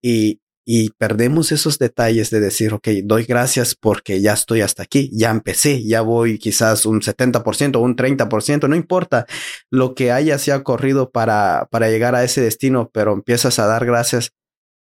Y, 0.02 0.40
y 0.64 0.90
perdemos 0.90 1.52
esos 1.52 1.78
detalles 1.78 2.30
de 2.30 2.40
decir, 2.40 2.72
ok, 2.72 2.88
doy 3.04 3.24
gracias 3.24 3.74
porque 3.74 4.20
ya 4.20 4.34
estoy 4.34 4.60
hasta 4.60 4.84
aquí, 4.84 5.10
ya 5.12 5.30
empecé, 5.30 5.84
ya 5.84 6.00
voy 6.00 6.38
quizás 6.38 6.86
un 6.86 7.00
70%, 7.00 7.80
un 7.80 7.96
30%, 7.96 8.68
no 8.68 8.76
importa 8.76 9.26
lo 9.70 9.94
que 9.94 10.12
haya 10.12 10.36
ha 10.36 10.62
corrido 10.62 11.10
para, 11.10 11.66
para 11.70 11.90
llegar 11.90 12.14
a 12.14 12.24
ese 12.24 12.40
destino, 12.40 12.88
pero 12.92 13.12
empiezas 13.12 13.58
a 13.58 13.66
dar 13.66 13.84
gracias 13.84 14.32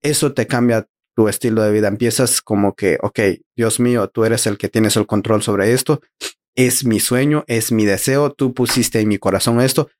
eso 0.02 0.32
te 0.32 0.46
cambia 0.46 0.86
tu 1.14 1.28
estilo 1.28 1.62
de 1.62 1.72
vida. 1.72 1.88
Empiezas 1.88 2.40
como 2.40 2.74
que, 2.74 2.98
ok, 3.02 3.20
Dios 3.56 3.80
mío, 3.80 4.08
tú 4.08 4.24
eres 4.24 4.46
el 4.46 4.58
que 4.58 4.68
tienes 4.68 4.96
el 4.96 5.06
control 5.06 5.42
sobre 5.42 5.72
esto. 5.72 6.00
Es 6.54 6.84
mi 6.84 7.00
sueño, 7.00 7.44
es 7.46 7.72
mi 7.72 7.84
deseo. 7.84 8.32
Tú 8.32 8.54
pusiste 8.54 9.00
en 9.00 9.08
mi 9.08 9.18
corazón 9.18 9.60
esto, 9.60 9.90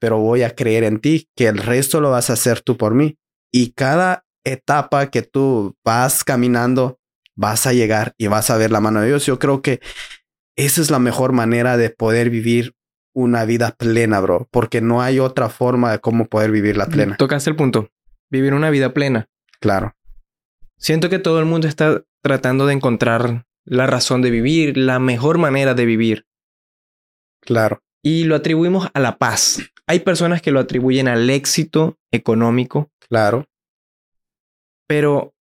pero 0.00 0.18
voy 0.18 0.42
a 0.42 0.54
creer 0.54 0.84
en 0.84 1.00
ti 1.00 1.28
que 1.36 1.46
el 1.46 1.58
resto 1.58 2.00
lo 2.00 2.10
vas 2.10 2.30
a 2.30 2.34
hacer 2.34 2.60
tú 2.60 2.76
por 2.76 2.94
mí. 2.94 3.16
Y 3.52 3.72
cada 3.72 4.24
etapa 4.44 5.10
que 5.10 5.22
tú 5.22 5.76
vas 5.84 6.24
caminando, 6.24 6.98
vas 7.36 7.66
a 7.66 7.72
llegar 7.72 8.14
y 8.18 8.26
vas 8.26 8.50
a 8.50 8.56
ver 8.56 8.70
la 8.70 8.80
mano 8.80 9.00
de 9.00 9.08
Dios. 9.08 9.26
Yo 9.26 9.38
creo 9.38 9.62
que 9.62 9.80
esa 10.56 10.80
es 10.80 10.90
la 10.90 10.98
mejor 10.98 11.32
manera 11.32 11.76
de 11.76 11.90
poder 11.90 12.30
vivir 12.30 12.74
una 13.14 13.44
vida 13.44 13.74
plena, 13.76 14.20
bro, 14.20 14.48
porque 14.50 14.80
no 14.80 15.00
hay 15.00 15.20
otra 15.20 15.48
forma 15.48 15.92
de 15.92 16.00
cómo 16.00 16.26
poder 16.26 16.50
vivir 16.50 16.76
la 16.76 16.86
plena. 16.86 17.16
Tocaste 17.16 17.50
el 17.50 17.56
punto. 17.56 17.90
Vivir 18.30 18.54
una 18.54 18.70
vida 18.70 18.92
plena. 18.92 19.28
Claro. 19.64 19.96
Siento 20.76 21.08
que 21.08 21.18
todo 21.18 21.38
el 21.38 21.46
mundo 21.46 21.66
está 21.66 22.04
tratando 22.22 22.66
de 22.66 22.74
encontrar 22.74 23.46
la 23.64 23.86
razón 23.86 24.20
de 24.20 24.30
vivir, 24.30 24.76
la 24.76 24.98
mejor 24.98 25.38
manera 25.38 25.72
de 25.72 25.86
vivir. 25.86 26.26
Claro. 27.40 27.82
Y 28.02 28.24
lo 28.24 28.34
atribuimos 28.34 28.90
a 28.92 29.00
la 29.00 29.16
paz. 29.16 29.60
Hay 29.86 30.00
personas 30.00 30.42
que 30.42 30.50
lo 30.50 30.60
atribuyen 30.60 31.08
al 31.08 31.30
éxito 31.30 31.98
económico. 32.12 32.92
Claro. 33.08 33.46
Pero 34.86 35.32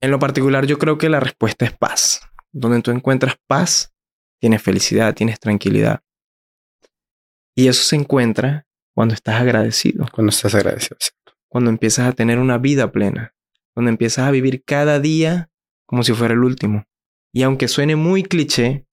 en 0.00 0.12
lo 0.12 0.18
particular 0.18 0.64
yo 0.64 0.78
creo 0.78 0.96
que 0.96 1.10
la 1.10 1.20
respuesta 1.20 1.66
es 1.66 1.76
paz. 1.76 2.22
Donde 2.50 2.80
tú 2.80 2.90
encuentras 2.90 3.36
paz, 3.46 3.92
tienes 4.40 4.62
felicidad, 4.62 5.14
tienes 5.14 5.40
tranquilidad. 5.40 6.00
Y 7.54 7.68
eso 7.68 7.82
se 7.82 7.96
encuentra 7.96 8.66
cuando 8.94 9.12
estás 9.12 9.38
agradecido. 9.38 10.06
Cuando 10.10 10.30
estás 10.30 10.54
agradecido. 10.54 10.96
Cuando 11.48 11.68
empiezas 11.68 12.08
a 12.08 12.12
tener 12.12 12.38
una 12.38 12.56
vida 12.56 12.90
plena 12.90 13.34
donde 13.78 13.92
empiezas 13.92 14.26
a 14.26 14.32
vivir 14.32 14.64
cada 14.64 14.98
día 14.98 15.50
como 15.86 16.02
si 16.02 16.12
fuera 16.12 16.34
el 16.34 16.42
último. 16.42 16.84
Y 17.32 17.44
aunque 17.44 17.68
suene 17.68 17.94
muy 17.94 18.24
cliché, 18.24 18.88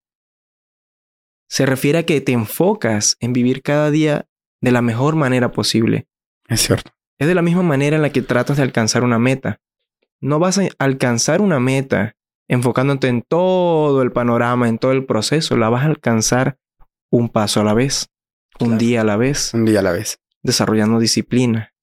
se 1.50 1.66
refiere 1.66 1.98
a 1.98 2.06
que 2.06 2.22
te 2.22 2.34
enfocas 2.34 3.18
en 3.20 3.34
vivir 3.34 3.64
cada 3.64 3.90
día 3.90 4.28
de 4.62 4.72
la 4.72 4.84
mejor 4.84 5.16
manera 5.16 5.52
posible. 5.52 6.08
Es 6.48 6.62
cierto. 6.62 6.92
Es 7.18 7.28
de 7.28 7.34
la 7.34 7.42
misma 7.42 7.64
manera 7.64 7.96
en 7.96 8.04
la 8.04 8.12
que 8.12 8.22
tratas 8.22 8.58
de 8.58 8.64
alcanzar 8.64 9.04
una 9.04 9.18
meta. 9.18 9.60
No 10.22 10.38
vas 10.38 10.60
a 10.60 10.68
alcanzar 10.78 11.42
una 11.42 11.60
meta 11.60 12.16
enfocándote 12.48 13.08
en 13.08 13.24
todo 13.24 14.04
el 14.04 14.12
panorama, 14.12 14.70
en 14.70 14.78
todo 14.78 14.92
el 14.92 15.08
proceso. 15.08 15.58
La 15.58 15.70
vas 15.70 15.82
a 15.82 15.88
alcanzar 15.88 16.60
un 17.10 17.30
paso 17.30 17.60
a 17.62 17.64
la 17.64 17.74
vez, 17.74 18.12
un 18.60 18.78
día 18.78 19.02
a 19.02 19.04
la 19.04 19.18
vez. 19.18 19.52
Un 19.56 19.66
día 19.66 19.80
a 19.80 19.84
la 19.84 19.94
vez. 19.94 20.20
Desarrollando 20.44 21.00
disciplina, 21.00 21.74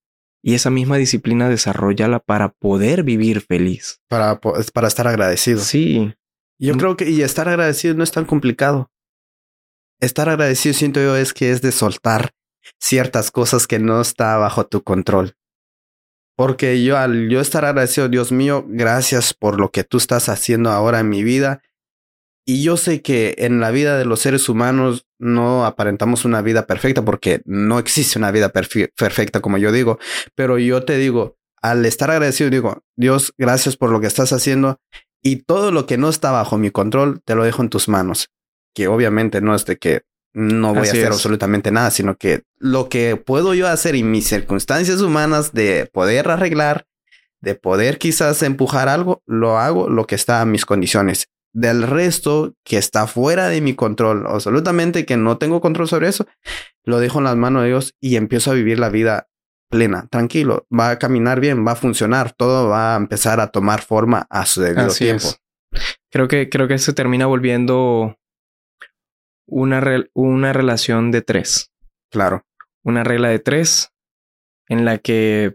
y 0.43 0.55
esa 0.55 0.71
misma 0.71 0.97
disciplina 0.97 1.49
desarrollala 1.49 2.19
para 2.19 2.51
poder 2.51 3.05
vivir 3.05 3.41
feliz. 3.41 4.01
Para, 4.09 4.41
para 4.41 4.89
estar 4.89 5.07
agradecido. 5.07 5.61
Sí. 5.61 6.13
Yo 6.59 6.75
mm. 6.75 6.79
creo 6.79 6.97
que 6.97 7.09
y 7.09 7.23
estar 7.23 7.49
agradecido 7.49 7.95
no 7.95 8.03
es 8.03 8.11
tan 8.11 8.25
complicado. 8.25 8.91
Estar 10.01 10.29
agradecido 10.29 10.75
siento 10.75 11.01
yo 11.01 11.17
es 11.17 11.33
que 11.33 11.53
es 11.53 11.63
de 11.63 11.71
soltar 11.71 12.35
ciertas 12.81 13.31
cosas 13.31 13.67
que 13.67 13.79
no 13.79 14.01
está 14.01 14.37
bajo 14.37 14.67
tu 14.67 14.83
control. 14.83 15.37
Porque 16.37 16.83
yo 16.83 16.99
al 16.99 17.29
yo 17.29 17.41
estar 17.41 17.65
agradecido, 17.65 18.09
Dios 18.09 18.33
mío, 18.33 18.65
gracias 18.67 19.35
por 19.35 19.61
lo 19.61 19.71
que 19.71 19.85
tú 19.85 19.99
estás 19.99 20.29
haciendo 20.29 20.71
ahora 20.71 20.99
en 21.01 21.09
mi 21.09 21.23
vida 21.23 21.63
y 22.45 22.65
yo 22.65 22.77
sé 22.77 23.03
que 23.03 23.37
en 23.39 23.61
la 23.61 23.71
vida 23.71 23.97
de 23.97 24.05
los 24.05 24.21
seres 24.21 24.49
humanos 24.49 25.07
no 25.23 25.65
aparentamos 25.65 26.25
una 26.25 26.43
vida 26.43 26.67
perfecta 26.67 27.05
porque 27.05 27.43
no 27.45 27.79
existe 27.79 28.19
una 28.19 28.33
vida 28.33 28.51
perfecta, 28.51 29.41
como 29.41 29.57
yo 29.57 29.71
digo, 29.71 30.01
pero 30.35 30.59
yo 30.59 30.85
te 30.85 30.97
digo, 30.97 31.37
al 31.63 31.87
estar 31.87 32.11
agradecido, 32.11 32.51
digo, 32.51 32.83
Dios, 32.97 33.33
gracias 33.39 33.77
por 33.77 33.91
lo 33.91 34.01
que 34.01 34.09
estás 34.09 34.33
haciendo 34.33 34.81
y 35.23 35.37
todo 35.37 35.71
lo 35.71 35.87
que 35.87 35.97
no 35.97 36.09
está 36.09 36.33
bajo 36.33 36.59
mi 36.59 36.73
control, 36.73 37.21
te 37.25 37.37
lo 37.37 37.45
dejo 37.45 37.63
en 37.63 37.69
tus 37.69 37.89
manos, 37.89 38.31
que 38.75 38.89
obviamente 38.89 39.41
no 39.41 39.55
es 39.55 39.65
de 39.65 39.77
que 39.79 40.03
no 40.35 40.75
voy 40.75 40.89
a 40.89 40.91
hacer 40.91 41.07
absolutamente 41.07 41.71
nada, 41.71 41.93
sino 41.93 42.17
que 42.17 42.43
lo 42.59 42.89
que 42.89 43.15
puedo 43.17 43.55
yo 43.55 43.69
hacer 43.69 43.95
en 43.95 44.11
mis 44.11 44.27
circunstancias 44.27 45.03
humanas 45.03 45.53
de 45.53 45.89
poder 45.93 46.31
arreglar, 46.31 46.87
de 47.41 47.55
poder 47.55 47.99
quizás 47.99 48.43
empujar 48.43 48.89
algo, 48.89 49.23
lo 49.27 49.59
hago 49.59 49.89
lo 49.89 50.09
que 50.09 50.17
está 50.17 50.41
a 50.41 50.47
mis 50.47 50.67
condiciones 50.67 51.29
del 51.53 51.83
resto 51.83 52.55
que 52.65 52.79
está 52.79 53.07
fuera 53.07 53.49
de 53.49 53.61
mi 53.61 53.75
control, 53.75 54.27
absolutamente 54.27 55.05
que 55.05 55.17
no 55.17 55.39
tengo 55.39 55.61
control 55.61 55.89
sobre 55.89 56.09
eso, 56.09 56.27
lo 56.85 56.99
dejo 56.99 57.19
en 57.19 57.25
las 57.25 57.37
manos 57.37 57.63
de 57.63 57.69
Dios 57.69 57.95
y 58.01 58.17
empiezo 58.17 58.51
a 58.51 58.55
vivir 58.55 58.79
la 58.79 58.89
vida 58.89 59.29
plena, 59.69 60.07
tranquilo, 60.11 60.67
va 60.73 60.91
a 60.91 60.99
caminar 60.99 61.41
bien, 61.41 61.67
va 61.67 61.73
a 61.73 61.77
funcionar, 61.77 62.33
todo 62.33 62.69
va 62.69 62.95
a 62.95 62.97
empezar 62.97 63.41
a 63.41 63.49
tomar 63.49 63.83
forma 63.83 64.27
a 64.29 64.45
su 64.47 64.61
debido 64.61 64.89
tiempo. 64.89 65.29
Creo 66.11 66.29
que 66.29 66.51
creo 66.51 66.69
que 66.69 66.79
se 66.79 66.93
termina 66.93 67.27
volviendo 67.27 68.19
una, 69.47 69.83
una 70.13 70.53
relación 70.53 71.11
de 71.11 71.23
tres. 71.23 71.73
Claro. 72.11 72.45
Una 72.83 73.05
regla 73.05 73.29
de 73.29 73.39
tres 73.39 73.93
en 74.69 74.85
la 74.85 74.99
que 74.99 75.55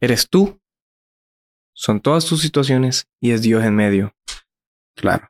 eres 0.00 0.28
tú 0.28 0.57
son 1.78 2.00
todas 2.00 2.26
tus 2.26 2.42
situaciones 2.42 3.06
y 3.20 3.30
es 3.30 3.40
Dios 3.40 3.64
en 3.64 3.76
medio. 3.76 4.12
Claro. 4.96 5.28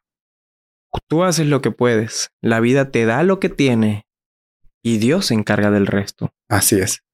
Tú 1.06 1.22
haces 1.22 1.46
lo 1.46 1.60
que 1.60 1.70
puedes, 1.70 2.30
la 2.40 2.58
vida 2.60 2.90
te 2.90 3.04
da 3.04 3.22
lo 3.22 3.38
que 3.38 3.50
tiene 3.50 4.06
y 4.82 4.96
Dios 4.96 5.26
se 5.26 5.34
encarga 5.34 5.70
del 5.70 5.86
resto. 5.86 6.32
Así 6.48 6.80
es. 6.80 7.04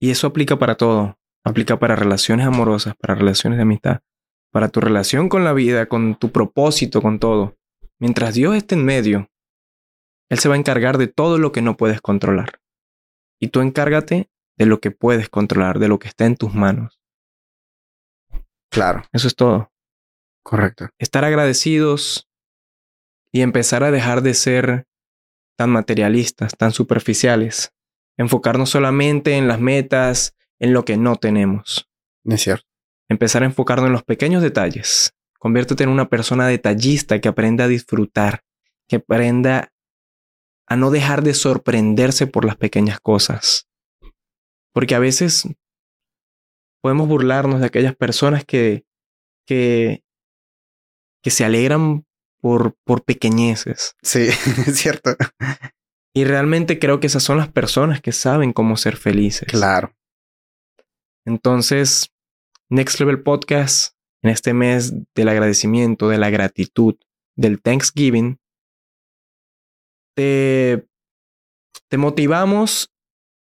Y 0.00 0.10
eso 0.10 0.28
aplica 0.28 0.56
para 0.56 0.76
todo. 0.76 1.18
Aplica 1.44 1.80
para 1.80 1.96
relaciones 1.96 2.46
amorosas, 2.46 2.94
para 2.94 3.16
relaciones 3.16 3.56
de 3.56 3.62
amistad, 3.62 4.00
para 4.52 4.68
tu 4.68 4.80
relación 4.80 5.28
con 5.28 5.42
la 5.42 5.52
vida, 5.52 5.86
con 5.86 6.14
tu 6.14 6.30
propósito, 6.30 7.02
con 7.02 7.18
todo. 7.18 7.56
Mientras 7.98 8.34
Dios 8.34 8.54
esté 8.54 8.76
en 8.76 8.84
medio, 8.84 9.30
Él 10.28 10.38
se 10.38 10.48
va 10.48 10.54
a 10.54 10.58
encargar 10.58 10.96
de 10.96 11.08
todo 11.08 11.38
lo 11.38 11.50
que 11.50 11.62
no 11.62 11.76
puedes 11.76 12.00
controlar. 12.00 12.60
Y 13.40 13.48
tú 13.48 13.62
encárgate 13.62 14.30
de 14.56 14.66
lo 14.66 14.80
que 14.80 14.92
puedes 14.92 15.28
controlar, 15.28 15.80
de 15.80 15.88
lo 15.88 15.98
que 15.98 16.08
está 16.08 16.26
en 16.26 16.36
tus 16.36 16.54
manos. 16.54 16.99
Claro. 18.70 19.02
Eso 19.12 19.26
es 19.28 19.34
todo. 19.34 19.70
Correcto. 20.42 20.88
Estar 20.98 21.24
agradecidos 21.24 22.28
y 23.32 23.42
empezar 23.42 23.84
a 23.84 23.90
dejar 23.90 24.22
de 24.22 24.34
ser 24.34 24.86
tan 25.56 25.70
materialistas, 25.70 26.56
tan 26.56 26.72
superficiales. 26.72 27.72
Enfocarnos 28.16 28.70
solamente 28.70 29.36
en 29.36 29.48
las 29.48 29.60
metas, 29.60 30.34
en 30.58 30.72
lo 30.72 30.84
que 30.84 30.96
no 30.96 31.16
tenemos. 31.16 31.88
Es 32.24 32.42
cierto. 32.42 32.66
Empezar 33.08 33.42
a 33.42 33.46
enfocarnos 33.46 33.86
en 33.86 33.92
los 33.92 34.04
pequeños 34.04 34.42
detalles. 34.42 35.12
Conviértete 35.38 35.84
en 35.84 35.90
una 35.90 36.08
persona 36.08 36.46
detallista 36.46 37.20
que 37.20 37.28
aprenda 37.28 37.64
a 37.64 37.68
disfrutar, 37.68 38.44
que 38.88 38.96
aprenda 38.96 39.72
a 40.66 40.76
no 40.76 40.90
dejar 40.90 41.22
de 41.22 41.34
sorprenderse 41.34 42.26
por 42.26 42.44
las 42.44 42.56
pequeñas 42.56 43.00
cosas. 43.00 43.68
Porque 44.72 44.94
a 44.94 45.00
veces 45.00 45.48
podemos 46.80 47.08
burlarnos 47.08 47.60
de 47.60 47.66
aquellas 47.66 47.94
personas 47.94 48.44
que, 48.44 48.84
que, 49.46 50.02
que 51.22 51.30
se 51.30 51.44
alegran 51.44 52.06
por, 52.40 52.74
por 52.84 53.04
pequeñeces. 53.04 53.96
Sí, 54.02 54.28
es 54.66 54.78
cierto. 54.78 55.16
Y 56.14 56.24
realmente 56.24 56.78
creo 56.78 57.00
que 57.00 57.06
esas 57.06 57.22
son 57.22 57.38
las 57.38 57.48
personas 57.48 58.00
que 58.00 58.12
saben 58.12 58.52
cómo 58.52 58.76
ser 58.76 58.96
felices. 58.96 59.48
Claro. 59.48 59.94
Entonces, 61.24 62.10
Next 62.68 62.98
Level 62.98 63.22
Podcast, 63.22 63.94
en 64.22 64.30
este 64.30 64.54
mes 64.54 64.92
del 65.14 65.28
agradecimiento, 65.28 66.08
de 66.08 66.18
la 66.18 66.30
gratitud, 66.30 66.96
del 67.36 67.60
Thanksgiving, 67.60 68.38
te, 70.16 70.86
te 71.88 71.96
motivamos 71.96 72.92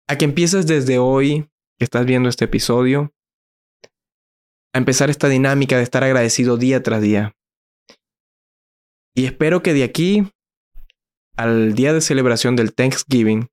a 0.08 0.18
que 0.18 0.26
empieces 0.26 0.68
desde 0.68 0.98
hoy 0.98 1.50
que 1.82 1.86
estás 1.86 2.06
viendo 2.06 2.30
este 2.30 2.46
episodio, 2.46 3.12
a 4.72 4.78
empezar 4.78 5.10
esta 5.10 5.30
dinámica 5.30 5.78
de 5.78 5.82
estar 5.82 6.04
agradecido 6.04 6.56
día 6.56 6.84
tras 6.84 7.02
día. 7.02 7.36
Y 9.16 9.26
espero 9.26 9.64
que 9.64 9.74
de 9.74 9.84
aquí 9.84 10.32
al 11.36 11.74
día 11.74 11.92
de 11.92 12.02
celebración 12.02 12.56
del 12.56 12.76
Thanksgiving 12.76 13.48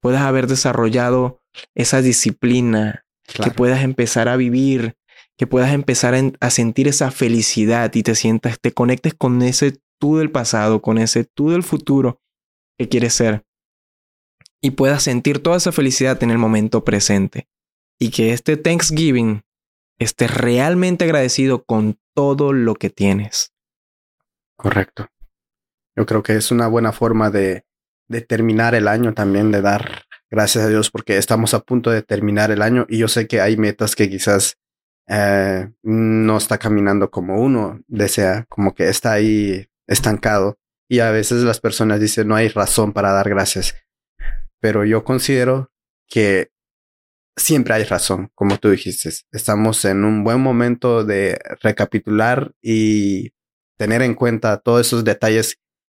puedas 0.00 0.22
haber 0.22 0.46
desarrollado 0.46 1.42
esa 1.74 2.00
disciplina, 2.00 3.04
claro. 3.26 3.50
que 3.50 3.54
puedas 3.54 3.82
empezar 3.82 4.30
a 4.30 4.36
vivir, 4.36 4.96
que 5.36 5.46
puedas 5.46 5.74
empezar 5.74 6.14
a, 6.40 6.48
sentir 6.48 6.88
esa 6.88 7.10
felicidad 7.10 7.94
y 7.94 8.04
te 8.04 8.14
sientas, 8.14 8.58
te 8.58 8.72
conectes 8.72 9.12
con 9.12 9.42
ese 9.42 9.76
tú 10.00 10.16
del 10.16 10.30
pasado, 10.30 10.80
con 10.80 10.96
ese 10.96 11.24
tú 11.24 11.50
del 11.50 11.62
futuro 11.62 12.22
que 12.78 12.88
quieres 12.88 13.12
ser 13.12 13.44
y 14.60 14.72
puedas 14.72 15.02
sentir 15.02 15.42
toda 15.42 15.56
esa 15.56 15.72
felicidad 15.72 16.22
en 16.22 16.30
el 16.30 16.38
momento 16.38 16.84
presente 16.84 17.48
y 17.98 18.10
que 18.10 18.32
este 18.32 18.56
Thanksgiving 18.56 19.42
estés 19.98 20.32
realmente 20.34 21.04
agradecido 21.04 21.64
con 21.64 21.98
todo 22.14 22.52
lo 22.52 22.74
que 22.74 22.90
tienes. 22.90 23.52
Correcto. 24.56 25.08
Yo 25.96 26.06
creo 26.06 26.22
que 26.22 26.34
es 26.34 26.50
una 26.50 26.68
buena 26.68 26.92
forma 26.92 27.30
de, 27.30 27.64
terminar 28.28 28.74
el 28.74 28.88
año 28.88 29.14
también, 29.14 29.50
de 29.50 29.60
dar 29.60 30.04
gracias 30.30 30.64
a 30.64 30.68
Dios 30.68 30.90
porque 30.90 31.16
estamos 31.16 31.54
a 31.54 31.60
punto 31.60 31.90
de 31.90 32.02
terminar 32.02 32.50
el 32.50 32.62
año 32.62 32.86
y 32.88 32.98
yo 32.98 33.08
sé 33.08 33.26
que 33.26 33.40
hay 33.40 33.56
metas 33.56 33.96
que 33.96 34.08
quizás 34.08 34.56
eh, 35.08 35.70
no 35.82 36.36
está 36.36 36.58
caminando 36.58 37.10
como 37.10 37.40
uno 37.40 37.80
desea, 37.86 38.46
como 38.48 38.74
que 38.74 38.88
está 38.88 39.12
ahí 39.12 39.66
estancado 39.86 40.58
y 40.88 41.00
a 41.00 41.10
veces 41.10 41.42
las 41.42 41.60
personas 41.60 42.00
dicen 42.00 42.28
no 42.28 42.36
hay 42.36 42.48
razón 42.48 42.92
para 42.92 43.12
dar 43.12 43.28
gracias, 43.28 43.74
pero 44.60 44.84
yo 44.84 45.04
considero 45.04 45.70
que 46.08 46.50
siempre 47.36 47.74
hay 47.74 47.84
razón, 47.84 48.30
como 48.34 48.58
tú 48.58 48.70
dijiste. 48.70 49.10
Estamos 49.32 49.84
en 49.84 50.04
un 50.04 50.24
buen 50.24 50.40
momento 50.40 51.04
de 51.04 51.38
recapitular 51.62 52.52
y 52.60 53.32
tener 53.76 54.02
en 54.02 54.14
cuenta 54.14 54.58
todos 54.58 54.86
esos 54.86 55.04
detalles 55.04 55.58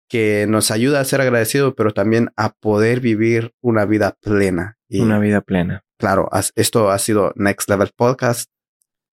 que 0.09 0.47
nos 0.49 0.71
ayuda 0.71 0.99
a 0.99 1.05
ser 1.05 1.21
agradecidos, 1.21 1.73
pero 1.77 1.93
también 1.93 2.29
a 2.35 2.53
poder 2.53 2.99
vivir 2.99 3.53
una 3.61 3.85
vida 3.85 4.17
plena. 4.21 4.77
Y, 4.89 5.01
una 5.01 5.19
vida 5.19 5.41
plena. 5.41 5.83
Claro, 5.97 6.29
esto 6.55 6.89
ha 6.89 6.97
sido 6.97 7.31
Next 7.35 7.69
Level 7.69 7.91
Podcast. 7.95 8.49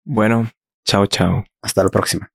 Bueno, 0.04 0.50
chao, 0.84 1.06
chao. 1.06 1.44
Hasta 1.62 1.84
la 1.84 1.90
próxima. 1.90 2.32